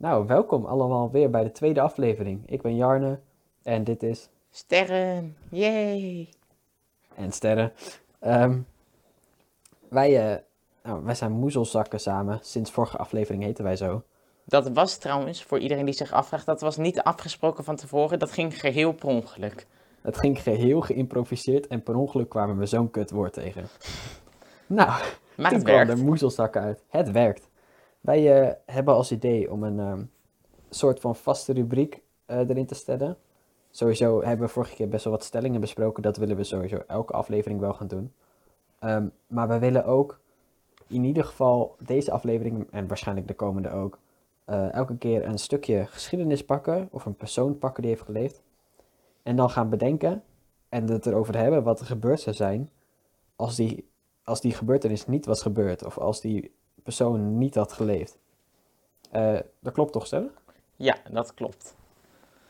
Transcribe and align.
Nou, 0.00 0.26
welkom 0.26 0.64
allemaal 0.64 1.10
weer 1.10 1.30
bij 1.30 1.42
de 1.42 1.52
tweede 1.52 1.80
aflevering. 1.80 2.42
Ik 2.46 2.62
ben 2.62 2.76
Jarne 2.76 3.18
en 3.62 3.84
dit 3.84 4.02
is... 4.02 4.28
Sterren, 4.50 5.36
yay! 5.50 6.28
En 7.14 7.32
Sterren. 7.32 7.72
Ehm, 8.18 8.58
wij, 9.88 10.32
eh, 10.32 10.38
nou, 10.82 11.04
wij 11.04 11.14
zijn 11.14 11.32
moezelzakken 11.32 12.00
samen. 12.00 12.38
Sinds 12.42 12.70
vorige 12.70 12.96
aflevering 12.96 13.42
heten 13.42 13.64
wij 13.64 13.76
zo. 13.76 14.02
Dat 14.44 14.68
was 14.68 14.96
trouwens, 14.96 15.44
voor 15.44 15.58
iedereen 15.58 15.84
die 15.84 15.94
zich 15.94 16.12
afvraagt, 16.12 16.46
dat 16.46 16.60
was 16.60 16.76
niet 16.76 17.02
afgesproken 17.02 17.64
van 17.64 17.76
tevoren. 17.76 18.18
Dat 18.18 18.32
ging 18.32 18.60
geheel 18.60 18.92
per 18.92 19.08
ongeluk. 19.08 19.66
Het 20.00 20.18
ging 20.18 20.42
geheel 20.42 20.80
geïmproviseerd 20.80 21.66
en 21.66 21.82
per 21.82 21.96
ongeluk 21.96 22.28
kwamen 22.28 22.58
we 22.58 22.66
zo'n 22.66 22.90
kut 22.90 23.10
woord 23.10 23.32
tegen. 23.32 23.64
Nou, 24.66 24.88
Maar 25.36 25.50
toen 25.50 25.58
het 25.58 25.68
kwam 25.68 25.88
er 25.88 25.98
moezelzakken 25.98 26.62
uit. 26.62 26.82
Het 26.88 27.10
werkt. 27.10 27.49
Wij 28.00 28.42
eh, 28.42 28.54
hebben 28.66 28.94
als 28.94 29.12
idee 29.12 29.50
om 29.52 29.62
een 29.62 29.80
ehm, 29.80 30.04
soort 30.70 31.00
van 31.00 31.16
vaste 31.16 31.52
rubriek 31.52 32.02
eh, 32.24 32.38
erin 32.38 32.66
te 32.66 32.74
stellen. 32.74 33.16
Sowieso 33.70 34.22
hebben 34.22 34.46
we 34.46 34.52
vorige 34.52 34.74
keer 34.74 34.88
best 34.88 35.04
wel 35.04 35.12
wat 35.12 35.24
stellingen 35.24 35.60
besproken. 35.60 36.02
Dat 36.02 36.16
willen 36.16 36.36
we 36.36 36.44
sowieso 36.44 36.82
elke 36.86 37.12
aflevering 37.12 37.60
wel 37.60 37.72
gaan 37.72 37.86
doen. 37.86 38.12
Ehm, 38.78 39.08
maar 39.26 39.48
we 39.48 39.58
willen 39.58 39.84
ook 39.84 40.20
in 40.86 41.04
ieder 41.04 41.24
geval 41.24 41.76
deze 41.78 42.10
aflevering 42.12 42.66
en 42.70 42.88
waarschijnlijk 42.88 43.28
de 43.28 43.34
komende 43.34 43.70
ook. 43.70 43.98
eh, 44.44 44.72
elke 44.72 44.96
keer 44.98 45.24
een 45.24 45.38
stukje 45.38 45.86
geschiedenis 45.86 46.44
pakken 46.44 46.88
of 46.90 47.04
een 47.04 47.14
persoon 47.16 47.58
pakken 47.58 47.82
die 47.82 47.90
heeft 47.90 48.04
geleefd. 48.04 48.42
En 49.22 49.36
dan 49.36 49.50
gaan 49.50 49.68
bedenken 49.68 50.22
en 50.68 50.88
het 50.90 51.06
erover 51.06 51.36
hebben 51.36 51.62
wat 51.62 51.80
er 51.80 51.86
gebeurd 51.86 52.20
zou 52.20 52.36
zijn 52.36 52.70
als 53.36 53.56
die, 53.56 53.88
als 54.24 54.40
die 54.40 54.52
gebeurtenis 54.52 55.06
niet 55.06 55.26
was 55.26 55.42
gebeurd. 55.42 55.84
Of 55.84 55.98
als 55.98 56.20
die 56.20 56.52
persoon 56.82 57.38
niet 57.38 57.54
had 57.54 57.72
geleefd. 57.72 58.18
Eh, 59.10 59.38
dat 59.60 59.72
klopt 59.72 59.92
toch, 59.92 60.06
Stella? 60.06 60.28
Ja, 60.76 60.96
dat 61.10 61.34
klopt. 61.34 61.76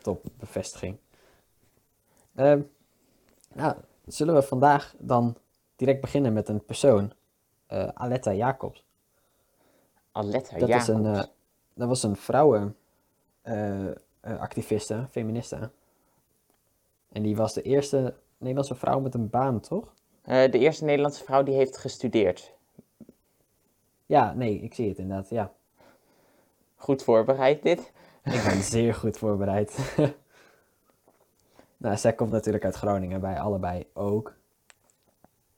Top, 0.03 0.25
bevestiging. 0.37 0.97
Ehm, 2.34 2.61
nou, 3.55 3.77
zullen 4.06 4.34
we 4.34 4.42
vandaag 4.42 4.95
dan 4.98 5.37
direct 5.77 6.00
beginnen 6.00 6.33
met 6.33 6.48
een 6.48 6.64
persoon. 6.64 7.12
Eh, 7.67 7.89
Aletta 7.95 8.33
Jacobs. 8.33 8.84
Aletta, 10.12 10.59
Dat, 10.59 10.69
ja. 10.69 10.77
is 10.77 10.89
een, 10.89 11.06
eh, 11.06 11.22
dat 11.75 11.89
was 11.89 12.03
een 12.03 12.17
vrouwenactiviste, 12.17 15.06
feministe. 15.11 15.70
En 17.09 17.22
die 17.22 17.37
was 17.37 17.55
de 17.55 17.62
eerste 17.62 18.15
Nederlandse 18.39 18.75
vrouw 18.75 19.00
met 19.00 19.15
een 19.15 19.31
baan, 19.31 19.61
toch? 19.61 19.94
De 20.22 20.59
eerste 20.59 20.84
Nederlandse 20.84 21.25
vrouw 21.25 21.42
die 21.42 21.55
heeft 21.55 21.77
gestudeerd. 21.77 22.53
Ja, 24.11 24.33
nee, 24.34 24.61
ik 24.61 24.75
zie 24.75 24.89
het 24.89 24.98
inderdaad, 24.98 25.28
ja. 25.30 25.53
Goed 26.77 27.03
voorbereid 27.03 27.62
dit. 27.62 27.92
Ik 28.25 28.42
ben 28.44 28.62
zeer 28.62 28.94
goed 28.94 29.19
voorbereid. 29.19 29.97
nou, 31.77 31.97
zij 31.97 32.12
komt 32.12 32.31
natuurlijk 32.31 32.64
uit 32.64 32.75
Groningen, 32.75 33.20
bij 33.20 33.41
allebei 33.41 33.86
ook. 33.92 34.34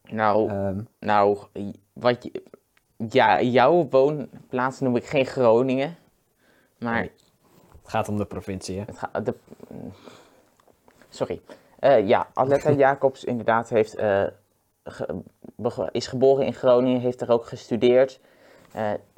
Nou, 0.03 0.49
Ehm, 0.51 0.81
nou, 0.99 1.39
wat 1.93 2.23
je, 2.25 2.43
ja, 3.11 3.43
jouw 3.43 3.89
woonplaats 3.89 4.81
noem 4.81 4.97
ik 4.97 5.05
geen 5.05 5.27
Groningen. 5.27 5.97
Maar 6.79 6.95
Nee. 7.01 7.11
het 7.83 7.91
gaat 7.91 8.09
om 8.09 8.17
de 8.17 8.27
provincie, 8.27 8.79
hè? 8.79 8.85
het 8.87 8.99
gaat, 8.99 9.25
de, 9.27 9.35
sorry. 11.09 11.41
Eh, 11.79 12.09
ja, 12.09 12.29
Aletta 12.35 12.71
Jacobs 12.83 13.25
inderdaad 13.25 13.69
heeft, 13.69 13.95
eh, 13.95 14.25
ge- 14.85 15.89
is 15.93 16.07
geboren 16.07 16.47
in 16.47 16.55
Groningen, 16.55 17.01
heeft 17.01 17.21
er 17.21 17.31
ook 17.31 17.47
gestudeerd. 17.47 18.21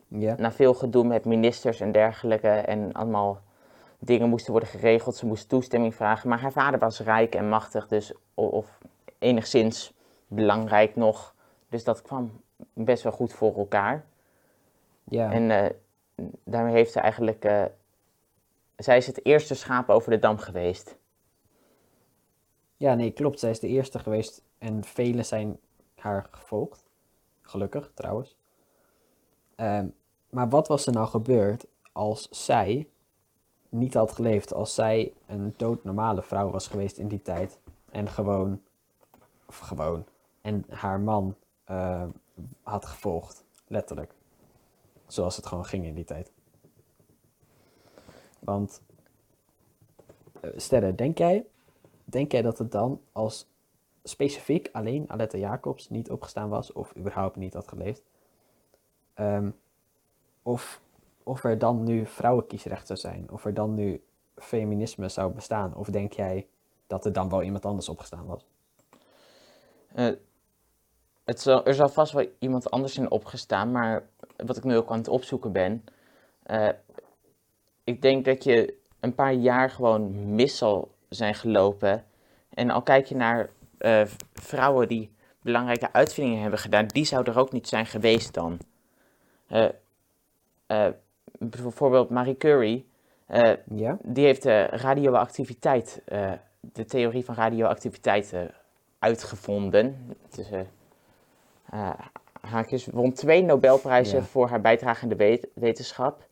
Ja. 0.09 0.35
na 0.39 0.53
veel 0.53 0.75
gedoe 0.75 1.05
met 1.05 1.25
ministers 1.25 1.81
en 1.81 1.93
dergelijke 1.93 2.49
en 2.49 2.93
allemaal 2.93 3.41
dingen 3.99 4.29
moesten 4.29 4.51
worden 4.51 4.69
geregeld. 4.69 5.17
Ze 5.17 5.27
moest 5.27 5.49
toestemming 5.49 5.95
vragen, 5.95 6.29
maar 6.29 6.41
haar 6.41 6.53
vader 6.53 6.79
was 6.79 7.01
rijk 7.01 7.35
en 7.35 7.49
machtig, 7.49 7.89
dus 7.89 8.13
of 8.35 8.79
enigszins 9.19 9.93
belangrijk 10.27 10.97
nog. 10.97 11.35
Dus 11.69 11.85
dat 11.85 12.03
kwam 12.03 12.41
best 12.73 13.03
wel 13.03 13.13
goed 13.13 13.33
voor 13.33 13.57
elkaar. 13.57 14.05
Ja. 15.05 15.33
En 15.33 15.51
eh, 15.51 15.71
daarmee 16.45 16.73
heeft 16.73 16.93
ze 16.93 17.01
eigenlijk, 17.01 17.45
eh, 17.45 17.65
zij 18.77 18.97
is 18.97 19.07
het 19.07 19.25
eerste 19.25 19.55
schaap 19.55 19.89
over 19.89 20.11
de 20.11 20.19
dam 20.19 20.39
geweest. 20.39 20.97
ja, 22.77 22.95
nee, 22.95 23.11
klopt. 23.11 23.39
Zij 23.39 23.51
is 23.51 23.61
de 23.61 23.69
eerste 23.69 23.99
geweest 23.99 24.43
en 24.59 24.85
velen 24.85 25.25
zijn 25.25 25.59
haar 25.95 26.27
gevolgd. 26.31 26.85
Gelukkig, 27.43 27.91
trouwens. 27.95 28.37
Ehm, 29.57 29.87
maar 30.31 30.49
wat 30.49 30.69
was 30.69 30.87
er 30.87 30.93
nou 30.93 31.07
gebeurd 31.07 31.67
als 31.93 32.29
zij 32.31 32.89
niet 33.69 33.95
had 33.95 34.13
geleefd? 34.13 34.55
Als 34.55 34.75
zij 34.75 35.13
een 35.27 35.55
doodnormale 35.57 36.23
vrouw 36.23 36.51
was 36.51 36.67
geweest 36.67 36.99
in 36.99 37.09
die 37.09 37.23
tijd. 37.23 37.59
En 37.91 38.09
gewoon, 38.09 38.63
of 39.47 39.59
gewoon, 39.59 40.05
en 40.41 40.65
haar 40.69 41.01
man 41.01 41.37
eh, 41.65 42.05
had 42.63 42.87
gevolgd. 42.87 43.45
Letterlijk. 43.67 44.15
Zoals 45.07 45.37
het 45.37 45.47
gewoon 45.47 45.65
ging 45.65 45.85
in 45.85 45.95
die 45.95 46.05
tijd. 46.05 46.33
Want, 48.39 48.83
eh, 50.41 50.51
Sterre, 50.57 50.95
denk 50.95 51.19
jij, 51.19 51.47
denk 52.05 52.33
jij 52.33 52.43
dat 52.43 52.59
het 52.59 52.73
dan 52.73 53.01
als 53.13 53.47
specifiek 54.03 54.69
alleen 54.73 55.11
Aletta 55.11 55.39
Jacobs 55.39 55.89
niet 55.89 56.11
opgestaan 56.11 56.49
was 56.49 56.73
of 56.73 56.97
überhaupt 56.97 57.37
niet 57.37 57.55
had 57.55 57.69
geleefd? 57.69 58.03
Ehm, 59.15 59.51
of, 60.43 60.81
of 61.23 61.45
er 61.45 61.59
dan 61.59 61.83
nu 61.83 62.07
vrouwenkiesrecht 62.07 62.87
zou 62.87 62.99
zijn? 62.99 63.31
Of 63.31 63.45
er 63.45 63.55
dan 63.55 63.75
nu 63.75 64.03
feminisme 64.37 65.09
zou 65.09 65.33
bestaan? 65.33 65.75
Of 65.75 65.89
denk 65.89 66.13
jij 66.13 66.47
dat 66.87 67.05
er 67.05 67.13
dan 67.13 67.29
wel 67.29 67.43
iemand 67.43 67.65
anders 67.65 67.89
opgestaan 67.89 68.27
was? 68.27 68.47
Eh, 69.95 70.11
het 71.25 71.45
er 71.47 71.75
zal 71.75 71.89
vast 71.89 72.13
wel 72.13 72.27
iemand 72.39 72.71
anders 72.71 72.95
zijn 72.95 73.11
opgestaan, 73.11 73.71
maar 73.71 74.09
wat 74.37 74.57
ik 74.57 74.65
nu 74.65 74.77
ook 74.77 74.91
aan 74.91 74.99
het 74.99 75.09
opzoeken 75.09 75.53
ben. 75.53 75.85
eh, 76.43 76.69
ik 77.85 78.03
denk 78.03 78.25
dat 78.25 78.45
je 78.45 78.79
een 79.01 79.15
paar 79.15 79.33
jaar 79.33 79.71
gewoon 79.71 80.35
mis 80.35 80.57
zal 80.57 80.95
zijn 81.09 81.35
gelopen. 81.35 82.05
En 82.49 82.71
al 82.71 82.83
kijk 82.83 83.07
je 83.07 83.17
naar 83.17 83.51
eh, 83.79 84.03
vrouwen 84.33 84.89
die 84.89 85.13
belangrijke 85.43 85.93
uitvindingen 85.93 86.41
hebben 86.41 86.59
gedaan, 86.59 86.87
die 86.87 87.05
zou 87.05 87.25
er 87.25 87.39
ook 87.39 87.53
niet 87.53 87.69
zijn 87.69 87.87
geweest 87.87 88.35
dan. 88.35 88.59
Eh, 89.55 89.69
eh, 90.67 90.93
bijvoorbeeld 91.39 92.11
Marie 92.11 92.37
Curie, 92.37 92.89
eh, 93.27 93.53
Ja? 93.75 93.99
die 94.03 94.25
heeft 94.25 94.43
de 94.43 94.63
radioactiviteit, 94.65 96.03
de 96.61 96.85
theorie 96.85 97.25
van 97.25 97.35
radioactiviteit 97.35 98.35
uitgevonden. 98.99 100.17
Haakjes, 102.41 102.87
won 102.87 103.13
twee 103.13 103.43
Nobelprijzen 103.43 104.19
Ja. 104.19 104.25
voor 104.25 104.49
haar 104.49 104.61
bijdrage 104.61 105.03
aan 105.03 105.09
de 105.09 105.17
wet- 105.17 105.49
wetenschap. 105.55 106.27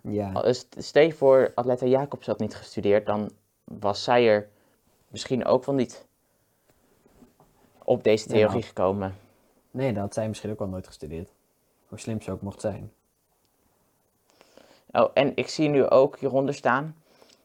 Ja. 0.00 0.52
Stel 0.78 1.02
je 1.02 1.12
voor, 1.12 1.52
Aletta 1.54 1.86
Jacobs 1.86 2.26
had 2.26 2.38
niet 2.38 2.56
gestudeerd, 2.56 3.06
dan 3.06 3.30
was 3.64 4.04
zij 4.04 4.28
er 4.28 4.48
misschien 5.08 5.44
ook 5.44 5.64
wel 5.64 5.74
niet 5.74 6.06
op 7.84 8.04
deze 8.04 8.24
Ja, 8.28 8.34
theorie 8.34 8.50
nou. 8.52 8.62
gekomen. 8.62 9.14
Nee, 9.70 9.92
dat 9.92 10.02
had 10.02 10.14
zij 10.14 10.28
misschien 10.28 10.50
ook 10.50 10.60
al 10.60 10.66
nooit 10.68 10.86
gestudeerd. 10.86 11.34
Hoe 11.88 11.98
slim 11.98 12.20
ze 12.20 12.30
ook 12.30 12.42
mocht 12.42 12.60
zijn. 12.60 12.92
Oh, 14.92 15.10
en 15.14 15.32
ik 15.36 15.48
zie 15.48 15.68
nu 15.68 15.86
ook 15.88 16.18
hieronder 16.18 16.54
staan. 16.54 16.96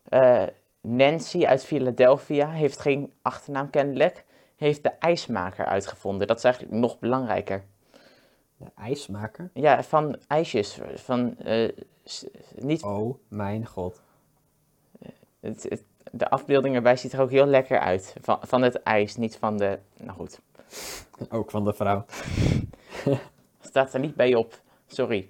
eh, 0.10 0.44
Nancy 0.82 1.46
uit 1.46 1.64
Philadelphia 1.66 2.50
heeft 2.50 2.80
geen 2.80 3.14
achternaam 3.22 3.70
kennelijk. 3.70 4.26
Heeft 4.56 4.84
de 4.84 4.90
ijsmaker 4.90 5.66
uitgevonden. 5.66 6.28
Dat 6.28 6.38
is 6.38 6.44
eigenlijk 6.44 6.74
nog 6.76 7.00
belangrijker. 7.00 7.64
De 8.58 8.66
ijsmaker? 8.76 9.50
Ja, 9.54 9.84
van 9.84 10.18
ijsjes. 10.28 10.80
Van, 10.96 11.38
eh, 11.38 11.70
niet, 12.56 12.84
Oh 12.84 13.18
mijn 13.28 13.66
god. 13.68 14.02
het, 15.40 15.64
het- 15.70 15.84
de 16.12 16.30
afbeelding 16.30 16.76
erbij 16.76 16.98
ziet 16.98 17.14
er 17.14 17.22
ook 17.22 17.30
heel 17.32 17.46
lekker 17.46 17.80
uit. 17.80 18.16
Van, 18.22 18.38
van 18.42 18.62
het 18.62 18.84
ijs, 18.84 19.16
niet 19.16 19.38
van 19.38 19.58
de... 19.58 19.80
Nou 19.98 20.12
goed, 20.18 20.40
Ook 21.30 21.52
van 21.52 21.64
de 21.66 21.74
vrouw. 21.74 22.06
staat 23.62 23.94
er 23.94 24.00
niet 24.00 24.16
bij 24.16 24.36
op. 24.36 24.62
Sorry. 24.88 25.30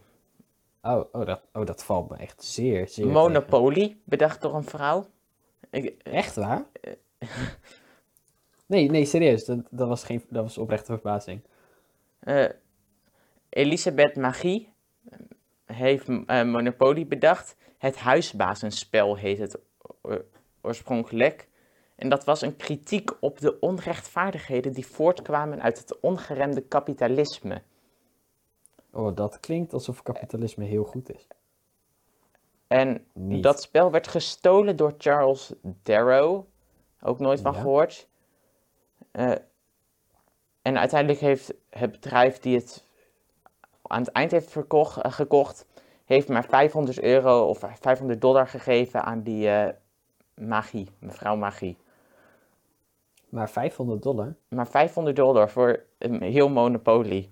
Oh, 0.82 1.04
oh, 1.12 1.26
dat, 1.26 1.42
oh 1.54 1.66
dat 1.66 1.84
valt 1.84 2.10
me 2.10 2.18
echt 2.18 2.44
zeer, 2.44 2.88
zeer 2.88 2.88
tegen. 2.88 3.12
Monopoly, 3.12 3.98
bedacht 4.04 4.42
door 4.42 4.56
een 4.56 4.64
vrouw. 4.64 5.06
Ik, 5.70 6.02
Echt 6.04 6.36
waar? 6.36 6.66
Nee, 8.72 8.90
nee, 8.90 9.06
serieus. 9.06 9.46
Dat, 9.46 9.60
dat, 9.70 9.88
was, 9.88 10.04
geen, 10.04 10.24
dat 10.30 10.44
was 10.44 10.58
oprechte 10.58 10.86
verbazing. 10.86 11.42
Eh, 12.20 12.46
Elisabeth 13.50 14.16
Magie 14.16 14.74
heeft 15.66 16.08
eh, 16.08 16.44
Monopoly 16.44 17.08
bedacht. 17.08 17.56
Het 17.78 17.96
huisbazenspel 17.96 19.16
heet 19.16 19.38
het 19.38 19.60
oorspronkelijk. 20.62 21.48
En 21.96 22.10
dat 22.10 22.24
was 22.24 22.42
een 22.42 22.56
kritiek 22.58 23.12
op 23.20 23.40
de 23.40 23.60
onrechtvaardigheden 23.60 24.74
die 24.74 24.86
voortkwamen 24.86 25.62
uit 25.62 25.78
het 25.78 26.00
ongeremde 26.00 26.62
kapitalisme. 26.62 27.62
Oh, 28.94 29.16
dat 29.16 29.40
klinkt 29.40 29.74
alsof 29.74 30.04
kapitalisme 30.04 30.64
heel 30.66 30.84
goed 30.84 31.14
is. 31.14 31.28
En 32.68 33.06
Niet. 33.14 33.44
dat 33.44 33.62
spel 33.62 33.92
werd 33.92 34.08
gestolen 34.08 34.76
door 34.76 34.94
Charles 34.98 35.54
Darrow. 35.62 36.44
Ook 37.02 37.20
nooit 37.20 37.42
van 37.42 37.54
Ja. 37.54 37.60
gehoord. 37.60 38.08
Eh, 39.12 39.32
en 40.62 40.78
uiteindelijk 40.78 41.20
heeft 41.20 41.54
het 41.70 41.92
bedrijf 41.92 42.40
die 42.40 42.56
het 42.56 42.86
aan 43.82 44.02
het 44.02 44.12
eind 44.12 44.32
heeft 44.32 44.52
verkocht, 44.52 44.98
eh, 45.02 45.12
gekocht, 45.12 45.66
heeft 46.06 46.28
maar 46.28 46.46
500 46.46 47.02
euro 47.02 47.48
of 47.48 47.64
500 47.80 48.22
dollar 48.22 48.48
gegeven 48.48 49.04
aan 49.04 49.22
die 49.22 49.50
eh, 49.50 49.74
magie, 50.34 50.88
mevrouw 51.00 51.36
magie. 51.36 51.78
Maar 53.30 53.50
500 53.50 54.04
dollar? 54.04 54.36
Maar 54.48 54.68
500 54.68 55.16
dollar 55.16 55.50
voor 55.50 55.84
een 55.98 56.22
heel 56.22 56.50
Monopoly. 56.50 57.30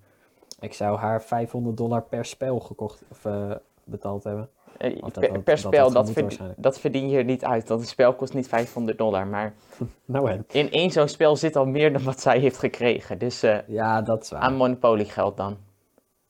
Ik 0.60 0.74
zou 0.74 0.98
haar 0.98 1.22
500 1.24 1.78
dollar 1.78 2.02
per 2.02 2.26
spel 2.26 2.60
gekocht 2.60 3.02
of 3.10 3.26
eh, 3.26 3.52
betaald 3.84 4.24
hebben. 4.24 4.50
Eh, 4.78 5.02
dat 5.02 5.14
per, 5.20 5.44
dat 5.44 5.60
spel, 5.60 5.84
dat, 5.86 5.92
gemoet 5.92 6.06
verd- 6.12 6.22
waarschijnlijk. 6.22 6.62
dat 6.62 6.80
verdien 6.80 7.10
je 7.10 7.18
er 7.18 7.24
niet 7.24 7.46
uit, 7.46 7.68
want 7.68 7.82
een 7.82 7.88
spel 7.88 8.14
kost 8.16 8.34
niet 8.34 8.48
500 8.48 8.98
dollar. 8.98 9.28
Maar 9.28 9.54
Nou 10.06 10.30
en. 10.32 10.46
in 10.52 10.72
één 10.72 10.92
zo'n 10.92 11.08
spel 11.08 11.36
zit 11.36 11.56
al 11.56 11.66
meer 11.66 11.94
dan 11.94 12.04
wat 12.04 12.22
zij 12.22 12.40
heeft 12.40 12.58
gekregen. 12.58 13.18
Dus 13.18 13.44
eh, 13.44 13.68
Ja, 13.68 14.02
dat 14.02 14.24
is 14.24 14.30
waar. 14.30 14.42
aan 14.42 14.56
Monopoly 14.56 15.06
geld 15.06 15.38
dan. 15.38 15.58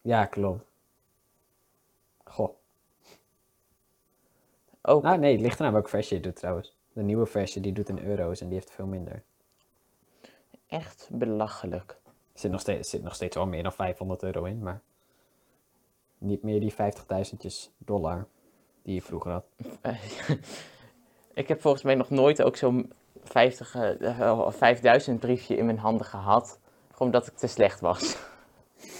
Ja, 0.01 0.25
klopt. 0.25 0.63
Goh. 2.23 2.49
Ook, 4.81 5.03
Nou 5.03 5.17
nee, 5.17 5.31
het 5.31 5.41
ligt 5.41 5.59
eraan 5.59 5.73
welke 5.73 5.89
versie 5.89 6.17
je 6.17 6.23
doet 6.23 6.35
trouwens. 6.35 6.75
De 6.93 7.01
nieuwe 7.01 7.25
versie 7.25 7.61
die 7.61 7.73
doet 7.73 7.89
in 7.89 7.99
euro's 8.05 8.41
en 8.41 8.45
die 8.47 8.55
heeft 8.55 8.71
veel 8.71 8.85
minder. 8.85 9.23
echt 10.67 11.09
belachelijk. 11.11 11.97
Zit 12.39 12.51
nog 12.51 12.61
steeds, 12.61 12.89
zit 12.89 13.03
nog 13.03 13.15
steeds 13.15 13.35
wel 13.35 13.45
meer 13.45 13.63
dan 13.63 13.73
500 13.73 14.23
euro 14.23 14.43
in, 14.43 14.63
maar 14.63 14.81
niet 16.17 16.43
meer 16.43 16.59
die 16.59 16.73
50.000 16.73 16.77
dollar 17.77 18.27
die 18.81 18.93
je 18.93 19.01
vroeger 19.01 19.31
had. 19.31 19.45
Ik 21.33 21.47
heb 21.47 21.61
volgens 21.61 21.83
mij 21.83 21.95
nog 21.95 22.09
nooit 22.09 22.41
ook 22.41 22.55
zo'n 22.55 22.93
50, 23.23 23.75
eh, 23.75 24.19
eh, 24.19 24.51
5000 24.51 25.19
briefje 25.19 25.55
in 25.55 25.65
mijn 25.65 25.77
handen 25.77 26.05
gehad. 26.05 26.59
Gewoon 26.91 27.07
omdat 27.07 27.27
ik 27.27 27.37
te 27.37 27.47
slecht 27.47 27.79
was. 27.79 28.17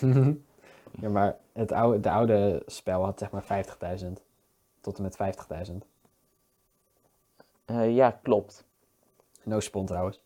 Ja, 1.01 1.09
maar 1.09 1.38
het 1.53 1.71
oude, 1.71 2.00
de 2.00 2.09
oude 2.09 2.63
spel 2.65 3.03
had 3.03 3.19
zeg 3.19 3.31
maar 3.31 3.65
50.000 4.00 4.07
tot 4.81 4.97
en 4.97 5.03
met 5.03 5.18
50.000. 5.69 5.75
Eh, 7.65 7.95
ja, 7.95 8.19
klopt. 8.24 8.65
No 9.44 9.59
spon 9.59 9.85
trouwens. 9.85 10.21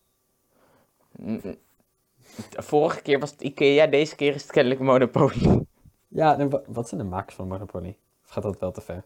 Vorige 2.49 3.01
keer 3.01 3.19
was 3.19 3.31
het 3.31 3.41
Ikea, 3.41 3.87
deze 3.87 4.15
keer 4.15 4.35
is 4.35 4.41
het 4.41 4.51
kennelijk 4.51 4.81
Monopoly. 4.81 5.65
Ja, 6.07 6.37
en 6.39 6.49
wa- 6.49 6.61
wat 6.67 6.89
zijn 6.89 7.01
de 7.01 7.07
makers 7.07 7.35
van 7.35 7.47
Monopoly? 7.47 7.97
Of 8.25 8.29
gaat 8.29 8.43
dat 8.43 8.59
wel 8.59 8.71
te 8.71 8.81
ver? 8.81 9.03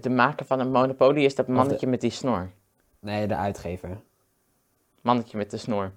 De 0.00 0.10
maker 0.10 0.46
van 0.46 0.60
een 0.60 0.70
Monopoly 0.70 1.24
is 1.24 1.34
dat 1.34 1.46
mannetje 1.48 1.86
met 1.86 2.00
die 2.00 2.10
snor. 2.10 2.50
Nee, 3.00 3.26
de 3.26 3.36
uitgever. 3.36 4.00
Mannetje 5.00 5.36
met 5.36 5.50
de 5.50 5.56
snor. 5.56 5.92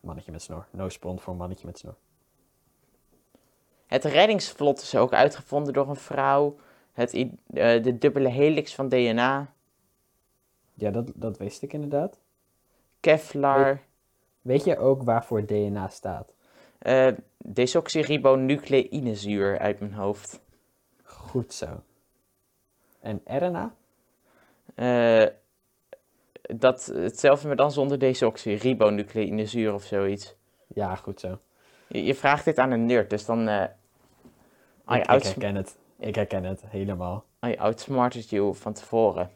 Mannetje 0.00 0.32
met 0.32 0.42
snor. 0.42 0.66
No 0.70 0.88
spon 0.88 1.20
voor 1.20 1.36
mannetje 1.36 1.66
met 1.66 1.78
snor. 1.78 1.94
Het 3.86 4.04
reddingsvlot 4.04 4.80
is 4.82 4.94
ook 4.96 5.12
uitgevonden 5.12 5.72
door 5.72 5.88
een 5.88 5.96
vrouw. 5.96 6.56
Het, 6.92 7.12
eh, 7.14 7.26
de 7.82 7.98
dubbele 7.98 8.28
helix 8.28 8.74
van 8.74 8.88
DNA. 8.88 9.52
Ja, 10.74 10.90
dat, 10.90 11.12
dat 11.14 11.38
wist 11.38 11.62
ik 11.62 11.72
inderdaad. 11.72 12.18
Kevlar. 13.06 13.80
Weet 14.42 14.64
je 14.64 14.78
ook 14.78 15.02
waarvoor 15.02 15.46
DNA 15.46 15.88
staat? 15.88 16.34
desoxyribonucleïnezuur 17.38 19.58
uit 19.58 19.80
mijn 19.80 19.92
hoofd. 19.92 20.40
Goed 21.02 21.54
zo. 21.54 21.82
En 23.00 23.20
RNA? 23.24 23.74
Eh, 24.74 25.26
dat, 26.42 26.86
hetzelfde 26.86 27.46
maar 27.46 27.56
dan 27.56 27.72
zonder 27.72 27.98
desoxyribonucleïnezuur 27.98 29.74
of 29.74 29.82
zoiets. 29.82 30.34
Ja, 30.66 30.94
goed 30.94 31.20
zo. 31.20 31.38
Je, 31.88 32.04
je 32.04 32.14
vraagt 32.14 32.44
dit 32.44 32.58
aan 32.58 32.70
een 32.70 32.86
nerd, 32.86 33.10
dus 33.10 33.24
dan... 33.24 33.48
eh 33.48 33.64
I, 34.90 34.94
ik, 34.94 35.22
herken 35.22 35.54
het. 35.54 35.78
Ik 35.98 36.14
herken 36.14 36.44
het 36.44 36.62
helemaal. 36.66 37.24
I 37.46 37.56
outsmarted 37.56 38.30
you 38.30 38.54
van 38.54 38.72
tevoren. 38.72 39.30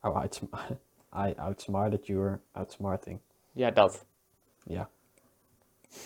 Oh, 0.00 0.16
outsm- 0.16 0.54
I 1.14 1.34
outsmarted 1.36 2.06
you 2.06 2.38
outsmarting. 2.52 3.20
Ja, 3.52 3.70
dat. 3.70 4.04
Ja. 4.62 4.88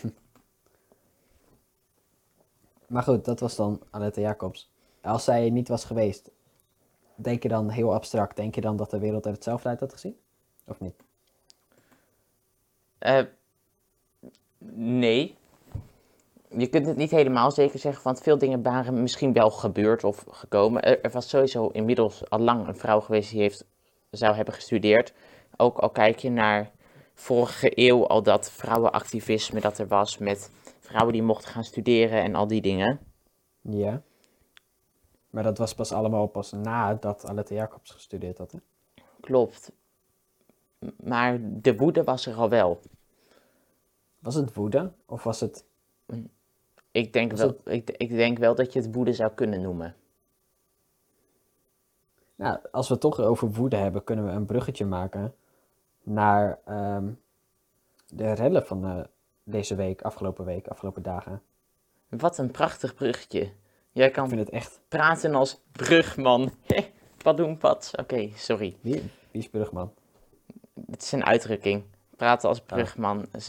maar 2.86 3.02
goed, 3.02 3.24
dat 3.24 3.40
was 3.40 3.56
dan 3.56 3.82
Annette 3.90 4.20
Jacobs. 4.20 4.70
Als 5.00 5.24
zij 5.24 5.50
niet 5.50 5.68
was 5.68 5.84
geweest, 5.84 6.30
denk 7.14 7.42
je 7.42 7.48
dan 7.48 7.68
heel 7.68 7.94
abstract, 7.94 8.36
denk 8.36 8.54
je 8.54 8.60
dan 8.60 8.76
dat 8.76 8.90
de 8.90 8.98
wereld 8.98 9.26
er 9.26 9.32
hetzelfde 9.32 9.68
uit 9.68 9.80
had 9.80 9.92
gezien? 9.92 10.16
Of 10.64 10.80
niet? 10.80 10.94
Eh, 12.98 13.24
nee. 14.74 15.36
Je 16.48 16.66
kunt 16.66 16.86
het 16.86 16.96
niet 16.96 17.10
helemaal 17.10 17.50
zeker 17.50 17.78
zeggen, 17.78 18.02
want 18.02 18.20
veel 18.20 18.38
dingen 18.38 18.62
waren 18.62 19.02
misschien 19.02 19.32
wel 19.32 19.50
gebeurd 19.50 20.04
of 20.04 20.24
gekomen. 20.30 20.82
Er, 20.82 21.00
er 21.00 21.10
was 21.10 21.28
sowieso 21.28 21.66
inmiddels 21.66 22.30
al 22.30 22.38
lang 22.38 22.66
een 22.66 22.76
vrouw 22.76 23.00
geweest 23.00 23.30
die 23.30 23.40
heeft, 23.40 23.66
zou 24.10 24.34
hebben 24.34 24.54
gestudeerd. 24.54 25.12
Ook 25.56 25.78
al 25.78 25.90
kijk 25.90 26.18
je 26.18 26.30
naar 26.30 26.70
vorige 27.14 27.70
eeuw, 27.74 28.06
al 28.06 28.22
dat 28.22 28.50
vrouwenactivisme 28.50 29.60
dat 29.60 29.78
er 29.78 29.88
was 29.88 30.18
met 30.18 30.50
vrouwen 30.78 31.12
die 31.12 31.22
mochten 31.22 31.50
gaan 31.50 31.64
studeren 31.64 32.22
en 32.22 32.34
al 32.34 32.46
die 32.46 32.60
dingen. 32.60 33.00
Ja. 33.60 34.02
Maar 35.30 35.42
dat 35.42 35.58
was 35.58 35.74
pas 35.74 35.92
allemaal 35.92 36.26
pas 36.26 36.52
nadat 36.52 37.24
Annette 37.24 37.54
Jacobs 37.54 37.90
gestudeerd 37.90 38.38
had, 38.38 38.52
hè? 38.52 38.58
Klopt. 39.20 39.72
Maar 41.02 41.38
de 41.40 41.76
woede 41.76 42.04
was 42.04 42.26
er 42.26 42.34
al 42.34 42.48
wel. 42.48 42.80
Was 44.18 44.34
het 44.34 44.54
woede? 44.54 44.92
Of 45.06 45.24
was 45.24 45.40
het... 45.40 45.64
Ik 46.90 47.12
denk, 47.12 47.30
Was 47.30 47.40
wel, 47.40 47.56
ik, 47.64 47.90
ik 47.90 48.08
denk 48.08 48.38
wel 48.38 48.54
dat 48.54 48.72
je 48.72 48.80
het 48.80 48.94
woede 48.94 49.12
zou 49.12 49.32
kunnen 49.34 49.60
noemen. 49.60 49.94
Nou, 52.36 52.58
als 52.72 52.86
we 52.88 52.92
het 52.92 53.02
toch 53.02 53.20
over 53.20 53.50
woede 53.50 53.76
hebben, 53.76 54.04
kunnen 54.04 54.24
we 54.26 54.30
een 54.30 54.46
bruggetje 54.46 54.84
maken 54.86 55.34
naar 56.02 56.58
ehm, 56.64 57.08
de 58.08 58.32
rellen 58.32 58.66
van 58.66 58.84
eh, 58.84 59.00
deze 59.44 59.74
week, 59.74 60.02
afgelopen 60.02 60.44
week, 60.44 60.68
afgelopen 60.68 61.02
dagen. 61.02 61.42
Wat 62.08 62.38
een 62.38 62.50
prachtig 62.50 62.94
bruggetje. 62.94 63.50
Jij 63.92 64.06
Ik 64.06 64.12
kan 64.12 64.28
vind 64.28 64.40
het 64.40 64.50
echt... 64.50 64.80
praten 64.88 65.34
als 65.34 65.60
brugman. 65.72 66.50
Padoenpad. 67.22 67.90
Oké, 68.00 68.30
sorry. 68.34 68.76
Wie, 68.80 68.92
wie 69.30 69.42
is 69.42 69.48
Brugman? 69.48 69.92
Het 70.90 71.02
is 71.02 71.12
een 71.12 71.24
uitdrukking. 71.24 71.84
Praten 72.16 72.48
als 72.48 72.60
brugman. 72.60 73.26
Z- 73.38 73.48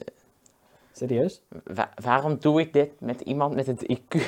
Serieus? 0.91 1.41
wa- 1.63 1.91
waarom 2.03 2.37
doe 2.39 2.59
ik 2.61 2.73
dit 2.73 2.99
met 2.99 3.21
iemand 3.21 3.55
met 3.55 3.67
het 3.67 3.97
IQ? 3.97 4.15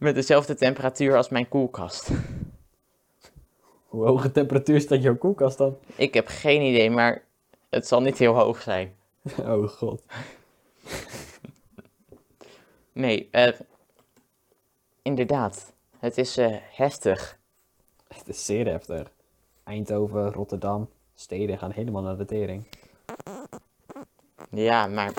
met 0.00 0.14
dezelfde 0.14 0.54
temperatuur 0.54 1.16
als 1.16 1.28
mijn 1.28 1.48
koelkast. 1.48 2.10
Hoe 3.88 4.06
hoge 4.06 4.30
temperatuur 4.30 4.80
staat 4.80 5.02
jouw 5.02 5.16
koelkast 5.16 5.58
dan? 5.58 5.78
Ik 5.96 6.14
heb 6.14 6.26
geen 6.26 6.62
idee, 6.62 6.90
maar 6.90 7.24
het 7.68 7.86
zal 7.86 8.00
niet 8.00 8.18
heel 8.18 8.34
hoog 8.34 8.62
zijn. 8.62 8.94
Oh 9.38 9.68
god. 9.68 10.02
Nee, 12.92 13.28
eh, 13.30 13.52
inderdaad. 15.02 15.72
Het 15.98 16.18
is 16.18 16.36
eh, 16.36 16.56
heftig. 16.72 17.38
Het 18.08 18.28
is 18.28 18.44
zeer 18.44 18.66
heftig. 18.66 19.10
Eindhoven, 19.64 20.32
Rotterdam, 20.32 20.88
steden 21.14 21.58
gaan 21.58 21.70
helemaal 21.70 22.02
naar 22.02 22.16
de 22.16 22.24
tering. 22.24 22.64
Ja, 24.50 24.86
maar 24.86 25.12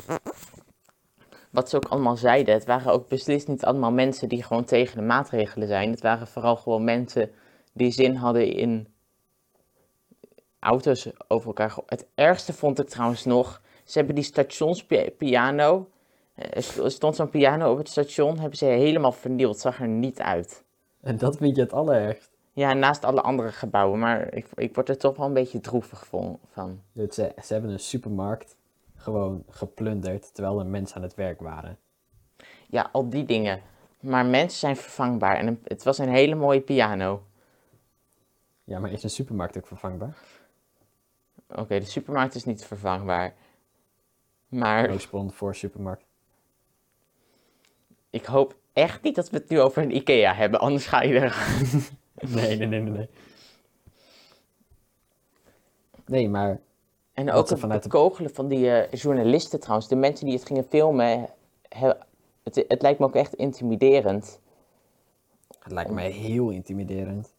wat 1.52 1.70
ze 1.70 1.76
ook 1.76 1.86
allemaal 1.86 2.18
zeiden, 2.18 2.54
het 2.54 2.66
waren 2.66 2.92
ook 2.92 3.08
beslist 3.08 3.48
niet 3.48 3.66
allemaal 3.66 3.92
mensen 3.92 4.30
die 4.30 4.44
gewoon 4.44 4.64
tegen 4.64 4.98
de 4.98 5.04
maatregelen 5.04 5.68
zijn. 5.68 5.92
Het 5.92 6.02
waren 6.02 6.28
vooral 6.28 6.56
gewoon 6.56 6.84
mensen 6.84 7.32
die 7.74 7.92
zin 7.92 8.16
hadden 8.16 8.54
in 8.54 8.88
auto's 10.60 11.10
over 11.28 11.48
elkaar. 11.48 11.78
Het 11.86 12.08
ergste 12.16 12.54
vond 12.54 12.80
ik 12.80 12.88
trouwens 12.88 13.26
nog, 13.26 13.62
ze 13.84 13.98
hebben 13.98 14.16
die 14.16 14.24
stationspiano, 14.24 15.90
eh, 16.36 16.56
er 16.56 16.64
st- 16.64 16.92
stond 16.92 17.16
zo'n 17.16 17.30
piano 17.30 17.72
op 17.72 17.78
het 17.78 17.90
station, 17.90 18.40
hebben 18.40 18.58
ze 18.58 18.66
helemaal 18.66 19.12
vernield, 19.12 19.60
zag 19.60 19.80
er 19.80 19.88
niet 19.88 20.20
uit. 20.20 20.64
En 21.02 21.18
dat 21.18 21.38
vind 21.38 21.56
je 21.56 21.62
het 21.62 21.74
allerergst. 21.74 22.30
Ja, 22.54 22.74
naast 22.74 23.04
alle 23.04 23.22
andere 23.22 23.52
gebouwen, 23.52 24.00
maar 24.00 24.34
ik, 24.34 24.48
ik 24.56 24.76
word 24.76 24.90
er 24.90 24.98
toch 24.98 25.18
wel 25.18 25.26
een 25.26 25.34
beetje 25.34 25.60
droevig 25.60 26.06
van. 26.06 26.40
Ze, 26.96 27.32
ze 27.44 27.54
hebben 27.54 27.72
een 27.72 27.80
supermarkt 27.80 28.56
gewoon 29.02 29.44
geplunderd 29.50 30.34
terwijl 30.34 30.60
er 30.60 30.66
mensen 30.66 30.96
aan 30.96 31.02
het 31.02 31.16
werk 31.16 31.42
waren. 31.42 31.78
Ja, 32.68 32.90
al 32.92 33.10
die 33.10 33.26
dingen. 33.26 33.62
Maar 34.00 34.26
mensen 34.26 34.60
zijn 34.60 34.76
vervangbaar 34.76 35.38
en 35.38 35.62
het 35.64 35.84
was 35.84 35.98
een 35.98 36.10
hele 36.10 36.36
mooie 36.36 36.62
piano. 36.62 37.24
Ja, 38.64 38.80
maar 38.80 38.92
is 38.92 39.04
een 39.04 39.10
supermarkt 39.10 39.58
ook 39.58 39.68
vervangbaar? 39.68 40.18
Oké, 41.48 41.80
de 41.80 41.86
supermarkt 41.86 42.36
is 42.36 42.46
niet 42.46 42.66
vervangbaar. 42.66 43.34
Maar 44.48 44.90
Roosbond 44.90 45.34
voor 45.34 45.56
supermarkt. 45.56 46.06
Ik 48.10 48.26
hoop 48.26 48.56
echt 48.74 49.02
niet 49.02 49.16
dat 49.16 49.30
we 49.30 49.38
het 49.38 49.50
nu 49.50 49.60
over 49.60 49.84
een 49.84 49.96
IKEA 49.96 50.34
hebben, 50.34 50.60
anders 50.60 50.86
ga 50.86 51.02
je 51.02 51.20
er. 51.20 51.36
Nee, 52.30 52.58
nee, 52.58 52.68
nee, 52.68 52.82
nee. 52.82 52.92
Nee, 52.92 53.08
nee 56.06 56.30
maar 56.30 56.60
En 57.28 57.32
ook 57.32 57.50
het 57.50 57.60
vanuit 57.60 57.84
de- 57.84 57.90
bekogelen 57.90 58.34
van 58.34 58.48
die 58.48 58.72
eh, 58.72 58.92
journalisten 59.00 59.60
trouwens, 59.60 59.88
de 59.88 59.96
mensen 59.96 60.26
die 60.26 60.36
het 60.36 60.46
gingen 60.46 60.64
filmen, 60.70 61.30
he- 61.68 61.94
het, 62.44 62.56
het 62.68 62.82
lijkt 62.82 63.00
me 63.00 63.06
ook 63.06 63.16
echt 63.16 63.34
intimiderend. 63.34 64.40
het 65.60 65.72
lijkt 65.72 65.92
mij 65.92 66.10
heel 66.10 66.50
intimiderend. 66.50 67.34